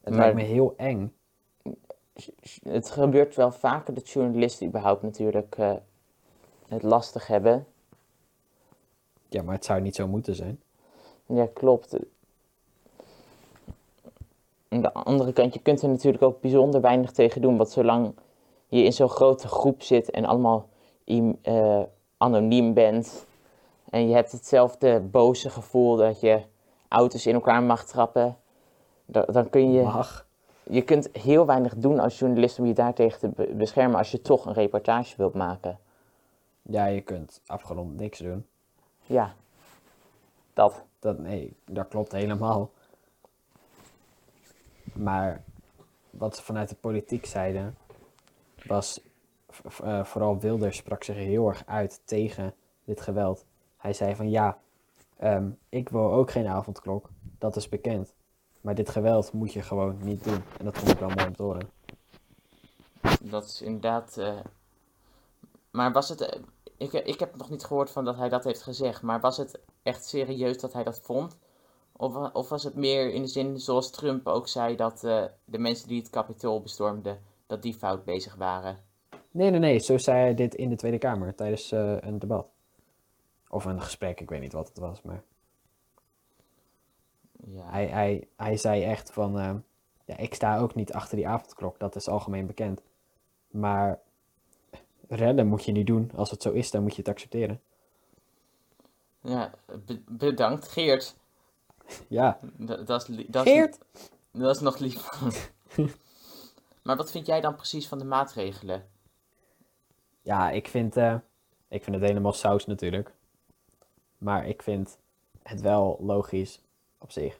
Het 0.00 0.14
Maar- 0.14 0.18
lijkt 0.18 0.34
me 0.36 0.42
heel 0.42 0.74
eng. 0.76 1.12
Het 2.62 2.90
gebeurt 2.90 3.34
wel 3.34 3.52
vaker 3.52 3.94
dat 3.94 4.08
journalisten 4.10 4.66
überhaupt 4.66 5.02
natuurlijk 5.02 5.56
eh, 5.58 5.74
het 6.68 6.82
lastig 6.82 7.26
hebben. 7.26 7.66
Ja, 9.28 9.42
maar 9.42 9.54
het 9.54 9.64
zou 9.64 9.80
niet 9.80 9.94
zo 9.94 10.08
moeten 10.08 10.34
zijn. 10.34 10.60
Ja, 11.26 11.48
klopt. 11.54 11.96
Aan 14.68 14.82
de 14.82 14.92
andere 14.92 15.32
kant, 15.32 15.54
je 15.54 15.60
kunt 15.60 15.82
er 15.82 15.88
natuurlijk 15.88 16.22
ook 16.22 16.40
bijzonder 16.40 16.80
weinig 16.80 17.10
tegen 17.12 17.40
doen. 17.40 17.56
Want 17.56 17.70
zolang 17.70 18.14
je 18.66 18.82
in 18.82 18.92
zo'n 18.92 19.08
grote 19.08 19.48
groep 19.48 19.82
zit 19.82 20.10
en 20.10 20.24
allemaal 20.24 20.68
eh, 21.42 21.80
anoniem 22.16 22.74
bent. 22.74 23.26
En 23.90 24.08
je 24.08 24.14
hebt 24.14 24.32
hetzelfde 24.32 25.00
boze 25.00 25.50
gevoel 25.50 25.96
dat 25.96 26.20
je 26.20 26.42
auto's 26.88 27.26
in 27.26 27.34
elkaar 27.34 27.62
mag 27.62 27.84
trappen. 27.84 28.36
da- 29.04 29.24
Dan 29.24 29.50
kun 29.50 29.72
je, 29.72 29.82
Mag. 29.82 30.26
je 30.62 30.82
kunt 30.82 31.08
heel 31.12 31.46
weinig 31.46 31.74
doen 31.76 31.98
als 31.98 32.18
journalist 32.18 32.58
om 32.58 32.66
je 32.66 32.72
daartegen 32.74 33.18
te 33.18 33.28
be- 33.28 33.54
beschermen 33.54 33.98
als 33.98 34.10
je 34.10 34.20
toch 34.22 34.46
een 34.46 34.52
reportage 34.52 35.14
wilt 35.16 35.34
maken. 35.34 35.78
Ja, 36.62 36.86
je 36.86 37.00
kunt 37.00 37.40
afgerond 37.46 37.96
niks 37.96 38.18
doen. 38.18 38.46
Ja, 39.06 39.34
dat. 40.52 40.82
Dat, 41.00 41.18
nee, 41.18 41.56
dat 41.64 41.88
klopt 41.88 42.12
helemaal. 42.12 42.70
Maar 44.98 45.44
wat 46.10 46.36
ze 46.36 46.42
vanuit 46.42 46.68
de 46.68 46.74
politiek 46.74 47.26
zeiden, 47.26 47.76
was 48.66 49.00
eh, 49.82 50.04
vooral 50.04 50.38
Wilders 50.38 50.76
sprak 50.76 51.04
zich 51.04 51.16
heel 51.16 51.48
erg 51.48 51.62
uit 51.66 52.00
tegen 52.04 52.54
dit 52.84 53.00
geweld. 53.00 53.44
Hij 53.76 53.92
zei 53.92 54.14
van 54.16 54.30
ja, 54.30 54.58
ehm, 55.16 55.48
ik 55.68 55.88
wil 55.88 56.12
ook 56.12 56.30
geen 56.30 56.46
avondklok, 56.46 57.08
dat 57.38 57.56
is 57.56 57.68
bekend. 57.68 58.12
Maar 58.60 58.74
dit 58.74 58.88
geweld 58.88 59.32
moet 59.32 59.52
je 59.52 59.62
gewoon 59.62 59.98
niet 60.02 60.24
doen. 60.24 60.42
En 60.58 60.64
dat 60.64 60.78
vond 60.78 60.90
ik 60.90 60.98
wel 60.98 61.08
mooi 61.08 61.26
om 61.26 61.36
te 61.36 61.42
horen. 61.42 61.70
Dat 63.22 63.44
is 63.44 63.62
inderdaad. 63.62 64.16
eh, 64.16 64.38
Maar 65.70 65.92
was 65.92 66.08
het. 66.08 66.20
eh, 66.20 66.40
Ik, 66.76 66.92
ik 66.92 67.20
heb 67.20 67.36
nog 67.36 67.50
niet 67.50 67.64
gehoord 67.64 67.90
van 67.90 68.04
dat 68.04 68.16
hij 68.16 68.28
dat 68.28 68.44
heeft 68.44 68.62
gezegd. 68.62 69.02
Maar 69.02 69.20
was 69.20 69.36
het 69.36 69.58
echt 69.82 70.04
serieus 70.04 70.58
dat 70.58 70.72
hij 70.72 70.84
dat 70.84 71.00
vond? 71.00 71.36
Of, 72.00 72.32
of 72.32 72.48
was 72.48 72.64
het 72.64 72.74
meer 72.74 73.12
in 73.12 73.22
de 73.22 73.28
zin 73.28 73.60
zoals 73.60 73.90
Trump 73.90 74.26
ook 74.26 74.48
zei 74.48 74.76
dat 74.76 75.04
eh, 75.04 75.24
de 75.44 75.58
mensen 75.58 75.88
die 75.88 76.00
het 76.00 76.10
kapitool 76.10 76.60
bestormden, 76.60 77.20
dat 77.46 77.62
die 77.62 77.74
fout 77.74 78.04
bezig 78.04 78.34
waren? 78.34 78.78
Nee, 79.30 79.50
nee, 79.50 79.60
nee, 79.60 79.78
zo 79.78 79.98
zei 79.98 80.18
hij 80.18 80.34
dit 80.34 80.54
in 80.54 80.68
de 80.68 80.76
Tweede 80.76 80.98
Kamer 80.98 81.34
tijdens 81.34 81.72
eh, 81.72 81.96
een 82.00 82.18
debat. 82.18 82.46
Of 83.48 83.64
een 83.64 83.82
gesprek, 83.82 84.20
ik 84.20 84.30
weet 84.30 84.40
niet 84.40 84.52
wat 84.52 84.68
het 84.68 84.78
was, 84.78 85.02
maar... 85.02 85.22
Ja. 87.46 87.70
Hij, 87.70 87.86
hij, 87.86 88.28
hij 88.36 88.56
zei 88.56 88.82
echt 88.82 89.12
van, 89.12 89.38
ehm, 89.38 89.56
ja, 90.04 90.16
ik 90.16 90.34
sta 90.34 90.58
ook 90.58 90.74
niet 90.74 90.92
achter 90.92 91.16
die 91.16 91.28
avondklok, 91.28 91.78
dat 91.78 91.96
is 91.96 92.08
algemeen 92.08 92.46
bekend. 92.46 92.80
Maar 93.50 94.00
redden 95.08 95.46
moet 95.46 95.64
je 95.64 95.72
niet 95.72 95.86
doen. 95.86 96.10
Als 96.14 96.30
het 96.30 96.42
zo 96.42 96.50
is, 96.50 96.70
dan 96.70 96.82
moet 96.82 96.94
je 96.94 97.02
het 97.02 97.10
accepteren. 97.10 97.60
Ja, 99.20 99.54
be- 99.86 100.02
bedankt 100.06 100.68
Geert. 100.68 101.16
Ja, 102.08 102.38
Dat, 102.42 102.86
dat, 102.86 103.08
is, 103.08 103.26
dat, 103.26 103.46
is, 103.46 103.78
dat 104.32 104.54
is 104.56 104.60
nog 104.60 104.78
lief. 104.78 105.08
maar 106.82 106.96
wat 106.96 107.10
vind 107.10 107.26
jij 107.26 107.40
dan 107.40 107.54
precies 107.54 107.88
van 107.88 107.98
de 107.98 108.04
maatregelen? 108.04 108.88
Ja, 110.22 110.50
ik 110.50 110.68
vind, 110.68 110.96
eh, 110.96 111.14
ik 111.68 111.84
vind 111.84 111.96
het 111.96 112.04
helemaal 112.04 112.32
saus 112.32 112.66
natuurlijk. 112.66 113.12
Maar 114.18 114.46
ik 114.48 114.62
vind 114.62 114.98
het 115.42 115.60
wel 115.60 115.98
logisch 116.00 116.60
op 116.98 117.10
zich. 117.12 117.38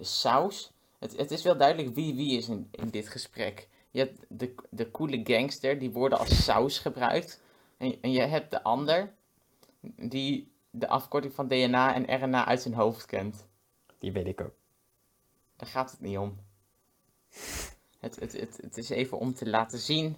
saus. 0.00 0.70
Het, 0.98 1.16
het 1.16 1.30
is 1.30 1.42
wel 1.42 1.56
duidelijk 1.56 1.94
wie 1.94 2.14
wie 2.14 2.36
is 2.38 2.48
in, 2.48 2.68
in 2.70 2.88
dit 2.88 3.08
gesprek. 3.08 3.68
Je 3.90 3.98
hebt 3.98 4.24
de, 4.28 4.54
de 4.70 4.90
coole 4.90 5.20
gangster, 5.24 5.78
die 5.78 5.90
worden 5.90 6.18
als 6.18 6.44
saus 6.44 6.78
gebruikt. 6.78 7.42
En, 7.76 7.98
en 8.00 8.10
je 8.12 8.20
hebt 8.20 8.50
de 8.50 8.62
ander, 8.62 9.12
die 9.96 10.52
de 10.70 10.88
afkorting 10.88 11.34
van 11.34 11.48
DNA 11.48 11.94
en 11.94 12.24
RNA 12.24 12.46
uit 12.46 12.62
zijn 12.62 12.74
hoofd 12.74 13.06
kent. 13.06 13.48
Die 14.00 14.12
weet 14.12 14.26
ik 14.26 14.40
ook. 14.40 14.54
Daar 15.56 15.68
gaat 15.68 15.90
het 15.90 16.00
niet 16.00 16.18
om. 16.18 16.38
Het, 17.98 18.20
het, 18.20 18.32
het, 18.32 18.58
het 18.62 18.76
is 18.78 18.90
even 18.90 19.18
om 19.18 19.34
te 19.34 19.48
laten 19.48 19.78
zien 19.78 20.16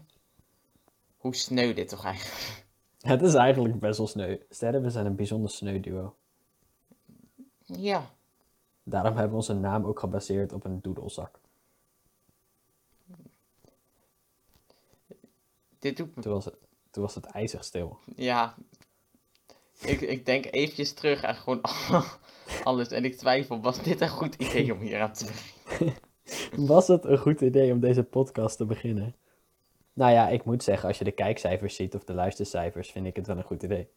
hoe 1.17 1.35
sneu 1.35 1.75
dit 1.75 1.89
toch 1.89 2.05
eigenlijk 2.05 2.65
Het 3.01 3.23
is 3.23 3.35
eigenlijk 3.35 3.79
best 3.79 3.99
wel 3.99 4.07
sneu. 4.07 4.39
Sterren, 4.51 4.83
we 4.83 4.91
zijn 4.91 5.07
een 5.07 5.17
bijzonder 5.17 5.51
sneu 5.51 5.81
duo. 5.81 6.17
Ja, 7.65 8.11
Daarom 8.83 9.13
hebben 9.13 9.31
we 9.31 9.37
onze 9.37 9.55
naam 9.55 9.85
ook 9.85 9.99
gebaseerd 9.99 10.53
op 10.53 10.65
een 10.65 10.81
doedelzak. 10.81 11.41
dit 15.83 15.97
doet 15.97 16.17
me... 16.17 16.23
Toen 16.23 16.33
was 16.33 16.45
het, 16.45 16.55
toen 16.91 17.03
was 17.03 17.15
het 17.15 17.25
ijzig 17.25 17.65
stil. 17.65 17.99
Ja, 18.17 18.55
ik, 19.85 20.01
ik 20.01 20.27
denk 20.27 20.47
eventjes 20.51 20.93
terug 20.93 21.25
aan 21.25 21.35
gewoon 21.35 21.61
alles. 22.65 22.89
En 22.89 23.05
ik 23.05 23.17
twijfel, 23.17 23.61
was 23.61 23.83
dit 23.83 24.01
een 24.01 24.09
goed 24.09 24.35
idee 24.35 24.73
om 24.73 24.79
hier 24.79 25.01
aan 25.01 25.13
te 25.13 25.25
beginnen? 25.25 25.97
Was 26.57 26.89
het 26.89 27.05
een 27.05 27.19
goed 27.19 27.41
idee 27.41 27.73
om 27.73 27.81
deze 27.81 28.03
podcast 28.03 28.57
te 28.57 28.65
beginnen? 28.65 29.15
Nou 29.93 30.13
ja, 30.13 30.29
ik 30.29 30.45
moet 30.45 30.63
zeggen, 30.63 30.89
als 30.89 30.99
je 30.99 31.05
de 31.05 31.11
kijkcijfers 31.11 31.75
ziet 31.75 31.95
of 31.95 32.05
de 32.05 32.15
luistercijfers, 32.15 32.91
vind 32.91 33.07
ik 33.07 33.17
het 33.17 33.27
wel 33.27 33.37
een 33.37 33.43
goed 33.43 33.63
idee. 33.63 33.89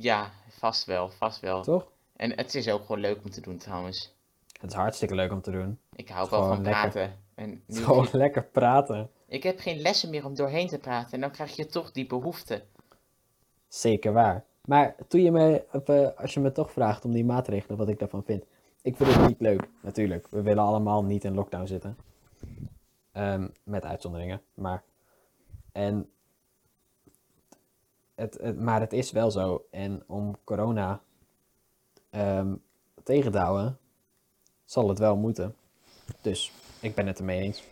Ja, 0.00 0.30
vast 0.48 0.84
wel, 0.84 1.08
vast 1.08 1.40
wel. 1.40 1.62
Toch? 1.62 1.90
En 2.16 2.36
het 2.36 2.54
is 2.54 2.68
ook 2.68 2.80
gewoon 2.80 3.00
leuk 3.00 3.18
om 3.24 3.30
te 3.30 3.40
doen 3.40 3.58
trouwens. 3.58 4.16
Het 4.60 4.70
is 4.70 4.76
hartstikke 4.76 5.14
leuk 5.14 5.32
om 5.32 5.40
te 5.40 5.50
doen. 5.50 5.78
Ik 5.92 6.08
hou 6.08 6.30
wel 6.30 6.42
van 6.42 6.62
lekker. 6.62 6.90
praten. 6.90 7.18
En 7.34 7.62
nu 7.66 7.76
gewoon 7.76 8.08
lekker 8.12 8.44
praten. 8.44 9.10
Ik 9.28 9.42
heb 9.42 9.58
geen 9.58 9.80
lessen 9.80 10.10
meer 10.10 10.24
om 10.24 10.34
doorheen 10.34 10.68
te 10.68 10.78
praten. 10.78 11.12
En 11.12 11.20
dan 11.20 11.30
krijg 11.30 11.56
je 11.56 11.66
toch 11.66 11.92
die 11.92 12.06
behoefte. 12.06 12.64
Zeker 13.68 14.12
waar. 14.12 14.44
Maar 14.64 14.94
toen 15.08 15.22
je 15.22 15.30
me, 15.30 15.64
eh, 15.84 16.08
als 16.16 16.34
je 16.34 16.40
me 16.40 16.52
toch 16.52 16.72
vraagt 16.72 17.04
om 17.04 17.12
die 17.12 17.24
maatregelen, 17.24 17.78
wat 17.78 17.88
ik 17.88 17.98
daarvan 17.98 18.24
vind. 18.24 18.44
Ik 18.82 18.96
vind 18.96 19.14
het 19.14 19.26
niet 19.26 19.40
leuk, 19.40 19.68
natuurlijk. 19.82 20.26
We 20.30 20.42
willen 20.42 20.64
allemaal 20.64 21.04
niet 21.04 21.24
in 21.24 21.34
lockdown 21.34 21.66
zitten. 21.66 21.96
Ehm, 23.12 23.48
met 23.62 23.84
uitzonderingen, 23.84 24.40
maar. 24.54 24.82
En. 25.72 26.10
Het, 28.14 28.38
het, 28.40 28.60
maar 28.60 28.80
het 28.80 28.92
is 28.92 29.10
wel 29.10 29.30
zo. 29.30 29.66
En 29.70 30.02
om 30.06 30.36
corona 30.44 31.00
ehm, 32.10 32.54
tegen 33.02 33.32
te 33.32 33.38
houden, 33.38 33.78
zal 34.64 34.88
het 34.88 34.98
wel 34.98 35.16
moeten. 35.16 35.54
Dus 36.20 36.52
ik 36.80 36.94
ben 36.94 37.06
het 37.06 37.18
ermee 37.18 37.40
eens. 37.40 37.62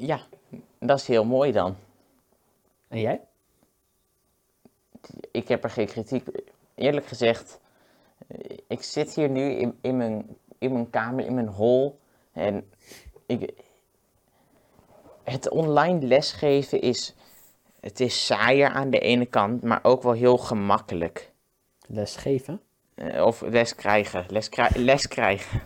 Ja, 0.00 0.20
dat 0.78 0.98
is 0.98 1.06
heel 1.06 1.24
mooi 1.24 1.52
dan. 1.52 1.76
En 2.88 3.00
jij? 3.00 3.20
Ik 5.30 5.48
heb 5.48 5.64
er 5.64 5.70
geen 5.70 5.86
kritiek. 5.86 6.26
Eerlijk 6.74 7.06
gezegd, 7.06 7.60
eh, 8.26 8.58
ik 8.66 8.82
zit 8.82 9.14
hier 9.14 9.28
nu 9.28 9.50
in, 9.50 9.78
in, 9.80 9.96
mijn, 9.96 10.36
in 10.58 10.72
mijn 10.72 10.90
kamer, 10.90 11.24
in 11.24 11.34
mijn 11.34 11.48
hol. 11.48 11.98
En 12.32 12.70
ik, 13.26 13.50
het 15.22 15.48
online 15.48 16.06
lesgeven 16.06 16.80
is, 16.80 17.14
het 17.80 18.00
is 18.00 18.26
saaier 18.26 18.68
aan 18.68 18.90
de 18.90 18.98
ene 18.98 19.26
kant, 19.26 19.62
maar 19.62 19.80
ook 19.82 20.02
wel 20.02 20.12
heel 20.12 20.38
gemakkelijk. 20.38 21.32
Les 21.86 22.16
geven? 22.16 22.60
Eh, 22.94 23.24
of 23.24 23.40
les 23.40 23.74
krijgen. 23.74 24.26
Les, 24.28 24.48
krij- 24.48 24.72
les 24.74 25.08
krijgen. 25.08 25.62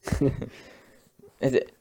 het, 1.38 1.72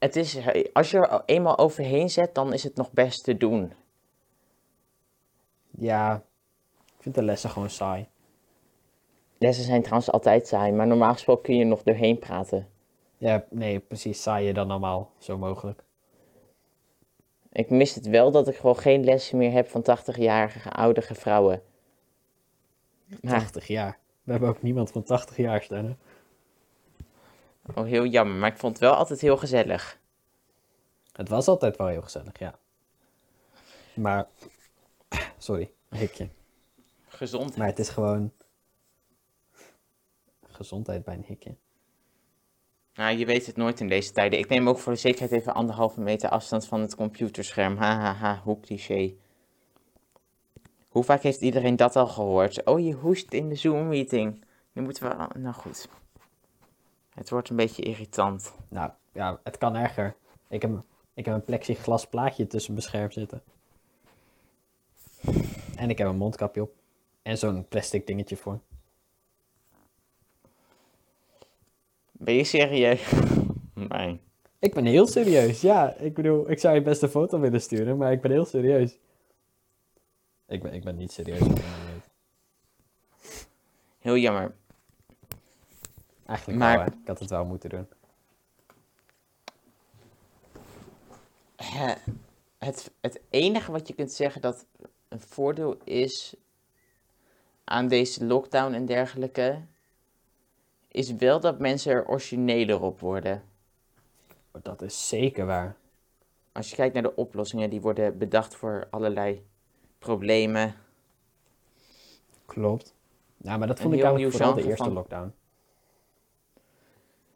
het 0.00 0.16
is, 0.16 0.38
als 0.72 0.90
je 0.90 0.98
er 0.98 1.22
eenmaal 1.26 1.58
overheen 1.58 2.10
zet, 2.10 2.34
dan 2.34 2.52
is 2.52 2.62
het 2.62 2.76
nog 2.76 2.92
best 2.92 3.24
te 3.24 3.36
doen. 3.36 3.72
Ja, 5.70 6.22
ik 6.96 7.02
vind 7.02 7.14
de 7.14 7.22
lessen 7.22 7.50
gewoon 7.50 7.70
saai. 7.70 8.08
Lessen 9.38 9.64
zijn 9.64 9.82
trouwens 9.82 10.10
altijd 10.10 10.46
saai, 10.46 10.72
maar 10.72 10.86
normaal 10.86 11.12
gesproken 11.12 11.42
kun 11.42 11.56
je 11.56 11.64
nog 11.64 11.82
doorheen 11.82 12.18
praten. 12.18 12.68
Ja, 13.16 13.44
nee, 13.50 13.78
precies 13.78 14.22
saaier 14.22 14.54
dan 14.54 14.66
normaal, 14.66 15.12
zo 15.18 15.38
mogelijk. 15.38 15.82
Ik 17.52 17.70
mis 17.70 17.94
het 17.94 18.06
wel 18.06 18.30
dat 18.30 18.48
ik 18.48 18.56
gewoon 18.56 18.76
geen 18.76 19.04
lessen 19.04 19.38
meer 19.38 19.52
heb 19.52 19.68
van 19.68 19.82
80-jarige 19.82 20.70
oudere 20.70 21.14
vrouwen. 21.14 21.62
Maar, 23.20 23.38
80 23.38 23.66
jaar. 23.66 23.98
We 24.22 24.30
hebben 24.30 24.48
ook 24.48 24.62
niemand 24.62 24.90
van 24.90 25.02
80 25.02 25.36
jaar 25.36 25.62
staan. 25.62 25.84
hè? 25.84 25.94
Oh, 27.74 27.84
heel 27.84 28.06
jammer, 28.06 28.36
maar 28.36 28.50
ik 28.50 28.58
vond 28.58 28.72
het 28.72 28.82
wel 28.82 28.94
altijd 28.94 29.20
heel 29.20 29.36
gezellig. 29.36 29.98
Het 31.12 31.28
was 31.28 31.48
altijd 31.48 31.76
wel 31.76 31.86
heel 31.86 32.02
gezellig, 32.02 32.38
ja. 32.38 32.58
Maar, 33.94 34.26
sorry, 35.38 35.72
hikje. 35.88 36.28
Gezond. 37.08 37.56
Maar 37.56 37.66
het 37.66 37.78
is 37.78 37.88
gewoon 37.88 38.32
gezondheid 40.42 41.04
bij 41.04 41.14
een 41.14 41.24
hikje. 41.26 41.56
Nou, 42.94 43.16
je 43.16 43.26
weet 43.26 43.46
het 43.46 43.56
nooit 43.56 43.80
in 43.80 43.88
deze 43.88 44.12
tijden. 44.12 44.38
Ik 44.38 44.48
neem 44.48 44.68
ook 44.68 44.78
voor 44.78 44.92
de 44.92 44.98
zekerheid 44.98 45.32
even 45.32 45.54
anderhalve 45.54 46.00
meter 46.00 46.28
afstand 46.28 46.66
van 46.66 46.80
het 46.80 46.94
computerscherm. 46.94 47.76
Hahaha, 47.76 48.12
ha, 48.12 48.34
ha, 48.34 48.40
hoe 48.44 48.60
cliché. 48.60 49.14
Hoe 50.88 51.04
vaak 51.04 51.22
heeft 51.22 51.40
iedereen 51.40 51.76
dat 51.76 51.96
al 51.96 52.06
gehoord? 52.06 52.64
Oh, 52.64 52.80
je 52.80 52.92
hoest 52.92 53.32
in 53.32 53.48
de 53.48 53.54
Zoom-meeting. 53.54 54.44
Nu 54.72 54.82
moeten 54.82 55.08
we... 55.08 55.38
Nou 55.38 55.54
goed. 55.54 55.88
Het 57.20 57.30
wordt 57.30 57.50
een 57.50 57.56
beetje 57.56 57.82
irritant. 57.82 58.54
Nou, 58.68 58.90
ja, 59.12 59.40
het 59.44 59.58
kan 59.58 59.76
erger. 59.76 60.16
Ik 60.48 60.62
heb, 60.62 60.70
ik 61.14 61.24
heb 61.24 61.34
een 61.34 61.44
plexiglas 61.44 62.06
plaatje 62.06 62.46
tussen 62.46 62.72
mijn 62.72 62.84
scherm 62.84 63.10
zitten. 63.10 63.42
En 65.76 65.90
ik 65.90 65.98
heb 65.98 66.08
een 66.08 66.16
mondkapje 66.16 66.62
op. 66.62 66.72
En 67.22 67.38
zo'n 67.38 67.68
plastic 67.68 68.06
dingetje 68.06 68.36
voor. 68.36 68.60
Ben 72.12 72.34
je 72.34 72.44
serieus? 72.44 73.12
nee. 73.88 74.20
Ik 74.58 74.74
ben 74.74 74.84
heel 74.84 75.06
serieus, 75.06 75.60
ja. 75.60 75.94
Ik 75.94 76.14
bedoel, 76.14 76.50
ik 76.50 76.58
zou 76.58 76.74
je 76.74 76.82
best 76.82 77.02
een 77.02 77.08
foto 77.08 77.40
willen 77.40 77.62
sturen, 77.62 77.96
maar 77.96 78.12
ik 78.12 78.20
ben 78.20 78.30
heel 78.30 78.44
serieus. 78.44 78.98
Ik 80.46 80.62
ben, 80.62 80.72
ik 80.72 80.84
ben 80.84 80.96
niet 80.96 81.12
serieus. 81.12 81.46
Heel 83.98 84.16
jammer. 84.16 84.54
Eigenlijk 86.30 86.58
Maar- 86.58 86.76
wel, 86.76 86.84
hè. 86.84 86.90
Ik 86.92 87.06
had 87.06 87.18
het 87.18 87.30
wel 87.30 87.44
moeten 87.44 87.70
doen. 87.70 87.86
Het, 92.58 92.90
het 93.00 93.20
enige 93.30 93.72
wat 93.72 93.88
je 93.88 93.94
kunt 93.94 94.12
zeggen 94.12 94.40
dat 94.40 94.66
een 95.08 95.20
voordeel 95.20 95.76
is 95.84 96.36
aan 97.64 97.88
deze 97.88 98.24
lockdown 98.24 98.72
en 98.72 98.86
dergelijke, 98.86 99.60
is 100.88 101.12
wel 101.12 101.40
dat 101.40 101.58
mensen 101.58 101.92
er 101.92 102.06
origineler 102.08 102.82
op 102.82 103.00
worden. 103.00 103.42
Dat 104.62 104.82
is 104.82 105.08
zeker 105.08 105.46
waar. 105.46 105.76
Als 106.52 106.70
je 106.70 106.76
kijkt 106.76 106.94
naar 106.94 107.02
de 107.02 107.16
oplossingen 107.16 107.70
die 107.70 107.80
worden 107.80 108.18
bedacht 108.18 108.54
voor 108.56 108.86
allerlei 108.90 109.46
problemen. 109.98 110.74
Klopt. 112.46 112.94
Ja, 113.36 113.56
maar 113.56 113.66
dat 113.66 113.80
vond 113.80 113.94
ik 113.94 114.02
eigenlijk 114.02 114.32
vooral 114.36 114.54
de 114.54 114.64
eerste 114.64 114.84
van- 114.84 114.92
lockdown. 114.92 115.32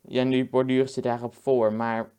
Ja, 0.08 0.22
nu 0.24 0.48
borduren 0.48 0.88
ze 0.88 1.00
daarop 1.00 1.34
voor, 1.34 1.72
maar 1.72 2.10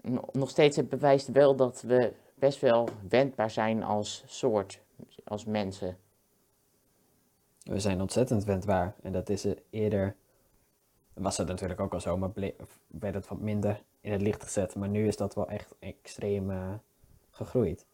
no- 0.00 0.28
nog 0.32 0.50
steeds 0.50 0.76
het 0.76 0.88
bewijst 0.88 1.28
wel 1.28 1.56
dat 1.56 1.82
we 1.82 2.12
best 2.34 2.60
wel 2.60 2.88
wendbaar 3.08 3.50
zijn 3.50 3.82
als 3.82 4.22
soort, 4.26 4.80
als 5.24 5.44
mensen. 5.44 5.98
We 7.62 7.80
zijn 7.80 8.00
ontzettend 8.00 8.44
wendbaar. 8.44 8.94
En 9.02 9.12
dat 9.12 9.28
is 9.28 9.44
er 9.44 9.62
eerder... 9.70 10.16
Was 11.12 11.36
het 11.36 11.48
natuurlijk 11.48 11.80
ook 11.80 11.92
al 11.92 12.00
zo, 12.00 12.16
maar 12.16 12.30
werd 12.86 13.14
het 13.14 13.28
wat 13.28 13.38
minder 13.40 13.82
in 14.00 14.12
het 14.12 14.22
licht 14.22 14.42
gezet. 14.42 14.74
Maar 14.74 14.88
nu 14.88 15.06
is 15.06 15.16
dat 15.16 15.34
wel 15.34 15.48
echt 15.48 15.74
extreem 15.78 16.50
eh, 16.50 16.74
gegroeid. 17.30 17.86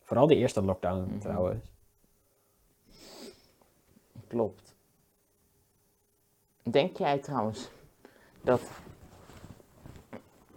Vooral 0.00 0.26
de 0.26 0.36
eerste 0.36 0.62
lockdown 0.62 1.00
Mhm. 1.08 1.18
trouwens. 1.18 1.64
Klopt. 4.26 4.71
Denk 6.62 6.96
jij 6.96 7.18
trouwens 7.18 7.70
dat 8.40 8.60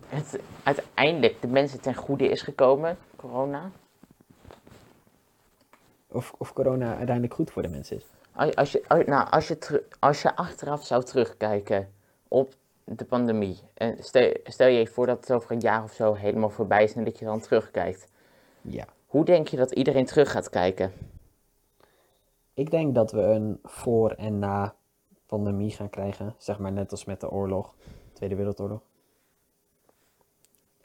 het 0.07 0.39
uiteindelijk 0.63 1.41
de 1.41 1.47
mensen 1.47 1.81
ten 1.81 1.95
goede 1.95 2.27
is 2.27 2.41
gekomen, 2.41 2.97
corona? 3.15 3.71
Of, 6.07 6.33
of 6.37 6.53
corona 6.53 6.87
uiteindelijk 6.95 7.33
goed 7.33 7.51
voor 7.51 7.61
de 7.61 7.67
mensen 7.67 7.95
is. 7.97 8.05
Als 8.31 8.55
als 8.55 8.71
je, 8.71 8.83
als- 8.87 9.05
nou, 9.05 9.29
als 9.29 9.47
je, 9.47 9.83
als 9.99 10.21
je 10.21 10.35
achteraf 10.35 10.85
zou 10.85 11.03
terugkijken 11.03 11.93
op 12.27 12.53
de 12.83 13.05
pandemie. 13.05 13.59
En 13.73 14.03
stel, 14.03 14.33
stel 14.43 14.67
je 14.67 14.87
voor 14.87 15.05
dat 15.05 15.19
het 15.19 15.31
over 15.31 15.51
een 15.51 15.59
jaar 15.59 15.83
of 15.83 15.93
zo 15.93 16.13
helemaal 16.13 16.49
voorbij 16.49 16.83
is 16.83 16.93
en 16.93 17.03
dat 17.03 17.19
je 17.19 17.25
dan 17.25 17.39
terugkijkt. 17.39 18.07
Ja. 18.61 18.85
Hoe 19.05 19.25
denk 19.25 19.47
je 19.47 19.57
dat 19.57 19.71
iedereen 19.71 20.05
terug 20.05 20.31
gaat 20.31 20.49
kijken? 20.49 20.91
Ik 22.53 22.71
denk 22.71 22.95
dat 22.95 23.11
we 23.11 23.21
een 23.21 23.59
voor- 23.63 24.11
en 24.11 24.39
na-pandemie 25.25 25.71
gaan 25.71 25.89
krijgen. 25.89 26.35
Zeg 26.37 26.59
maar 26.59 26.71
net 26.71 26.91
als 26.91 27.05
met 27.05 27.19
de 27.19 27.29
oorlog, 27.29 27.75
Tweede 28.13 28.35
Wereldoorlog. 28.35 28.81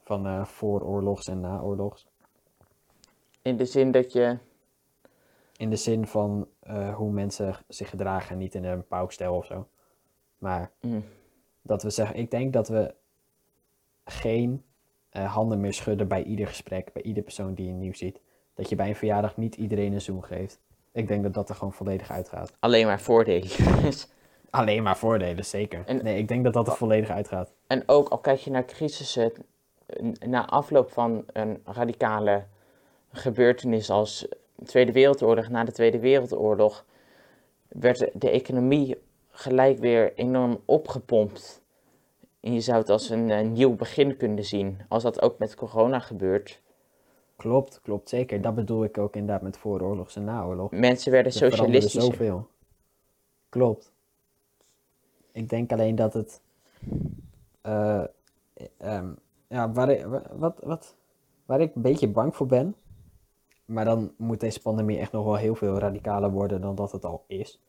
Van 0.03 0.27
eh 0.27 0.45
vooroorlogs 0.45 1.29
en 1.29 1.41
naoorlogs. 1.41 2.07
In 3.43 3.57
de 3.57 3.65
zin 3.65 3.91
dat 3.91 4.13
je. 4.13 4.39
In 5.57 5.71
de 5.71 5.77
zin 5.77 6.07
van 6.07 6.49
eh, 6.61 6.95
hoe 6.95 7.11
mensen 7.11 7.57
zich 7.69 7.91
gedragen, 7.91 8.39
niet 8.39 8.55
in 8.55 8.65
een 8.65 8.87
paukstijl 8.87 9.35
of 9.35 9.47
zo. 9.47 9.67
Maar 10.39 10.73
Mm, 10.81 11.05
dat 11.63 11.83
we 11.83 11.91
zeggen, 11.91 12.17
ik 12.17 12.31
denk 12.31 12.53
dat 12.53 12.69
we 12.69 12.95
geen 14.05 14.65
eh, 15.11 15.35
handen 15.35 15.61
meer 15.61 15.73
schudden 15.73 16.09
bij 16.09 16.23
ieder 16.23 16.47
gesprek, 16.47 16.93
bij 16.93 17.03
ieder 17.03 17.23
persoon 17.23 17.55
die 17.55 17.67
je 17.67 17.73
nieuw 17.73 17.95
ziet. 17.95 18.21
Dat 18.55 18.69
je 18.69 18.77
bij 18.77 18.89
een 18.89 18.97
verjaardag 18.97 19.37
niet 19.37 19.57
iedereen 19.57 19.93
een 19.93 20.01
zoen 20.01 20.25
geeft. 20.25 20.61
Ik 20.93 21.09
denk 21.09 21.23
dat 21.23 21.35
dat 21.35 21.49
er 21.49 21.55
gewoon 21.55 21.73
volledig 21.73 22.11
uitgaat. 22.11 22.53
alleen 22.59 22.87
maar 22.87 23.01
voordelen. 23.01 23.49
Alleen 24.51 24.83
maar 24.83 24.97
voordelen, 24.99 25.45
zeker. 25.45 25.83
En- 25.87 26.03
nee, 26.05 26.19
ik 26.19 26.29
denk 26.29 26.45
dat 26.45 26.53
dat 26.53 26.67
er 26.67 26.77
volledig 26.77 27.11
uitgaat. 27.11 27.53
En 27.67 27.83
ook 27.87 28.09
al 28.09 28.19
kijk 28.19 28.39
je 28.39 28.51
naar 28.51 28.65
crisissen, 28.65 29.33
na 30.27 30.47
afloop 30.47 30.91
van 30.91 31.25
een 31.33 31.61
radicale 31.65 32.45
gebeurtenis 33.13 33.91
als 33.91 34.29
Tweede 34.65 34.93
Wereldoorlog, 34.93 35.49
na 35.49 35.65
de 35.65 35.73
Tweede 35.73 35.99
Wereldoorlog, 35.99 36.85
werd 37.69 38.11
de 38.15 38.31
economie 38.31 38.99
gelijk 39.31 39.79
weer 39.79 40.15
enorm 40.15 40.61
opgepompt. 40.65 41.63
En 42.41 42.53
je 42.53 42.61
zou 42.61 42.79
het 42.79 42.89
als 42.91 43.11
een, 43.11 43.31
eh, 43.31 43.41
nieuw 43.47 43.75
begin 43.75 44.17
kunnen 44.17 44.45
zien, 44.45 44.81
als 44.89 45.03
dat 45.03 45.23
ook 45.23 45.39
met 45.39 45.55
corona 45.55 45.99
gebeurt. 45.99 46.61
Klopt, 47.37 47.81
klopt 47.83 48.09
zeker. 48.09 48.41
Dat 48.41 48.55
bedoel 48.55 48.85
ik 48.85 48.99
ook 48.99 49.15
inderdaad 49.15 49.43
met 49.43 49.57
vooroorlogs 49.59 50.17
en 50.17 50.25
naoorlog. 50.25 50.71
Mensen 50.71 51.13
werden 51.13 51.33
Er 51.33 51.39
socialistisch. 51.39 52.05
zoveel. 52.05 52.49
Klopt. 53.49 53.93
Ik 55.33 55.49
denk 55.49 55.73
alleen 55.73 55.95
dat 55.95 56.13
het. 56.13 56.41
eh, 57.61 58.05
ehm, 58.79 59.13
ja, 59.49 59.73
waar 59.73 59.91
ik, 59.91 60.05
wa- 60.07 60.31
wat, 60.37 60.59
wat, 60.63 60.95
waar 61.47 61.61
ik 61.61 61.75
een 61.75 61.83
beetje 61.83 62.09
bang 62.09 62.37
voor 62.37 62.47
ben. 62.47 62.75
Maar 63.65 63.85
dan 63.85 64.13
moet 64.17 64.41
deze 64.41 64.61
pandemie 64.61 64.99
echt 64.99 65.13
nog 65.13 65.25
wel 65.25 65.37
heel 65.37 65.55
veel 65.55 65.79
radicaler 65.79 66.31
worden 66.31 66.61
dan 66.61 66.75
dat 66.75 66.93
het 66.93 67.05
al 67.05 67.25
is. 67.27 67.61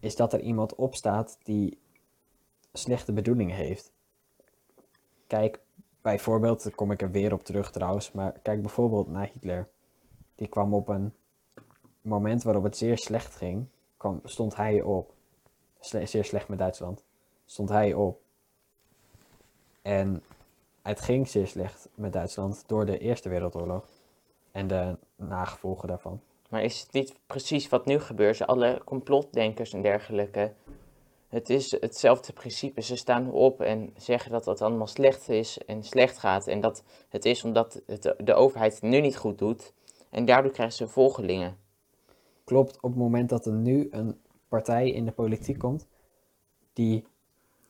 Is 0.00 0.16
dat 0.16 0.32
er 0.32 0.40
iemand 0.40 0.74
opstaat 0.74 1.38
die 1.42 1.78
slechte 2.72 3.12
bedoelingen 3.12 3.56
heeft. 3.56 3.92
Kijk, 5.26 5.60
bijvoorbeeld, 6.02 6.62
daar 6.62 6.74
kom 6.74 6.90
ik 6.90 7.02
er 7.02 7.10
weer 7.10 7.32
op 7.32 7.44
terug 7.44 7.70
trouwens. 7.70 8.12
Maar 8.12 8.32
kijk 8.42 8.60
bijvoorbeeld 8.60 9.08
naar 9.08 9.30
Hitler. 9.32 9.68
Die 10.34 10.48
kwam 10.48 10.74
op 10.74 10.88
een 10.88 11.12
moment 12.02 12.42
waarop 12.42 12.62
het 12.62 12.76
zeer 12.76 12.98
slecht 12.98 13.34
ging, 13.36 13.66
stond 14.24 14.56
hij 14.56 14.82
op. 14.82 15.13
Zeer 15.84 16.24
slecht 16.24 16.48
met 16.48 16.58
Duitsland. 16.58 17.04
Stond 17.44 17.68
hij 17.68 17.94
op. 17.94 18.20
En 19.82 20.22
het 20.82 21.00
ging 21.00 21.28
zeer 21.28 21.46
slecht 21.46 21.88
met 21.94 22.12
Duitsland 22.12 22.64
door 22.66 22.86
de 22.86 22.98
Eerste 22.98 23.28
Wereldoorlog. 23.28 23.88
En 24.52 24.66
de 24.66 24.96
nagevolgen 25.16 25.88
daarvan. 25.88 26.20
Maar 26.48 26.62
is 26.62 26.80
het 26.80 26.92
niet 26.92 27.14
precies 27.26 27.68
wat 27.68 27.86
nu 27.86 28.00
gebeurt? 28.00 28.46
Alle 28.46 28.80
complotdenkers 28.84 29.72
en 29.72 29.82
dergelijke. 29.82 30.52
Het 31.28 31.50
is 31.50 31.70
hetzelfde 31.80 32.32
principe. 32.32 32.80
Ze 32.80 32.96
staan 32.96 33.30
op 33.30 33.60
en 33.60 33.94
zeggen 33.96 34.30
dat 34.30 34.44
dat 34.44 34.62
allemaal 34.62 34.86
slecht 34.86 35.28
is 35.28 35.58
en 35.58 35.82
slecht 35.82 36.18
gaat. 36.18 36.46
En 36.46 36.60
dat 36.60 36.82
het 37.08 37.24
is 37.24 37.44
omdat 37.44 37.82
het, 37.86 38.14
de 38.18 38.34
overheid 38.34 38.74
het 38.74 38.82
nu 38.82 39.00
niet 39.00 39.16
goed 39.16 39.38
doet. 39.38 39.72
En 40.10 40.24
daardoor 40.24 40.52
krijgen 40.52 40.76
ze 40.76 40.88
volgelingen. 40.88 41.56
Klopt, 42.44 42.76
op 42.76 42.90
het 42.90 42.98
moment 42.98 43.28
dat 43.28 43.46
er 43.46 43.52
nu 43.52 43.88
een 43.90 44.20
partij 44.54 44.90
in 44.90 45.04
de 45.04 45.12
politiek 45.12 45.58
komt 45.58 45.86
die 46.72 47.06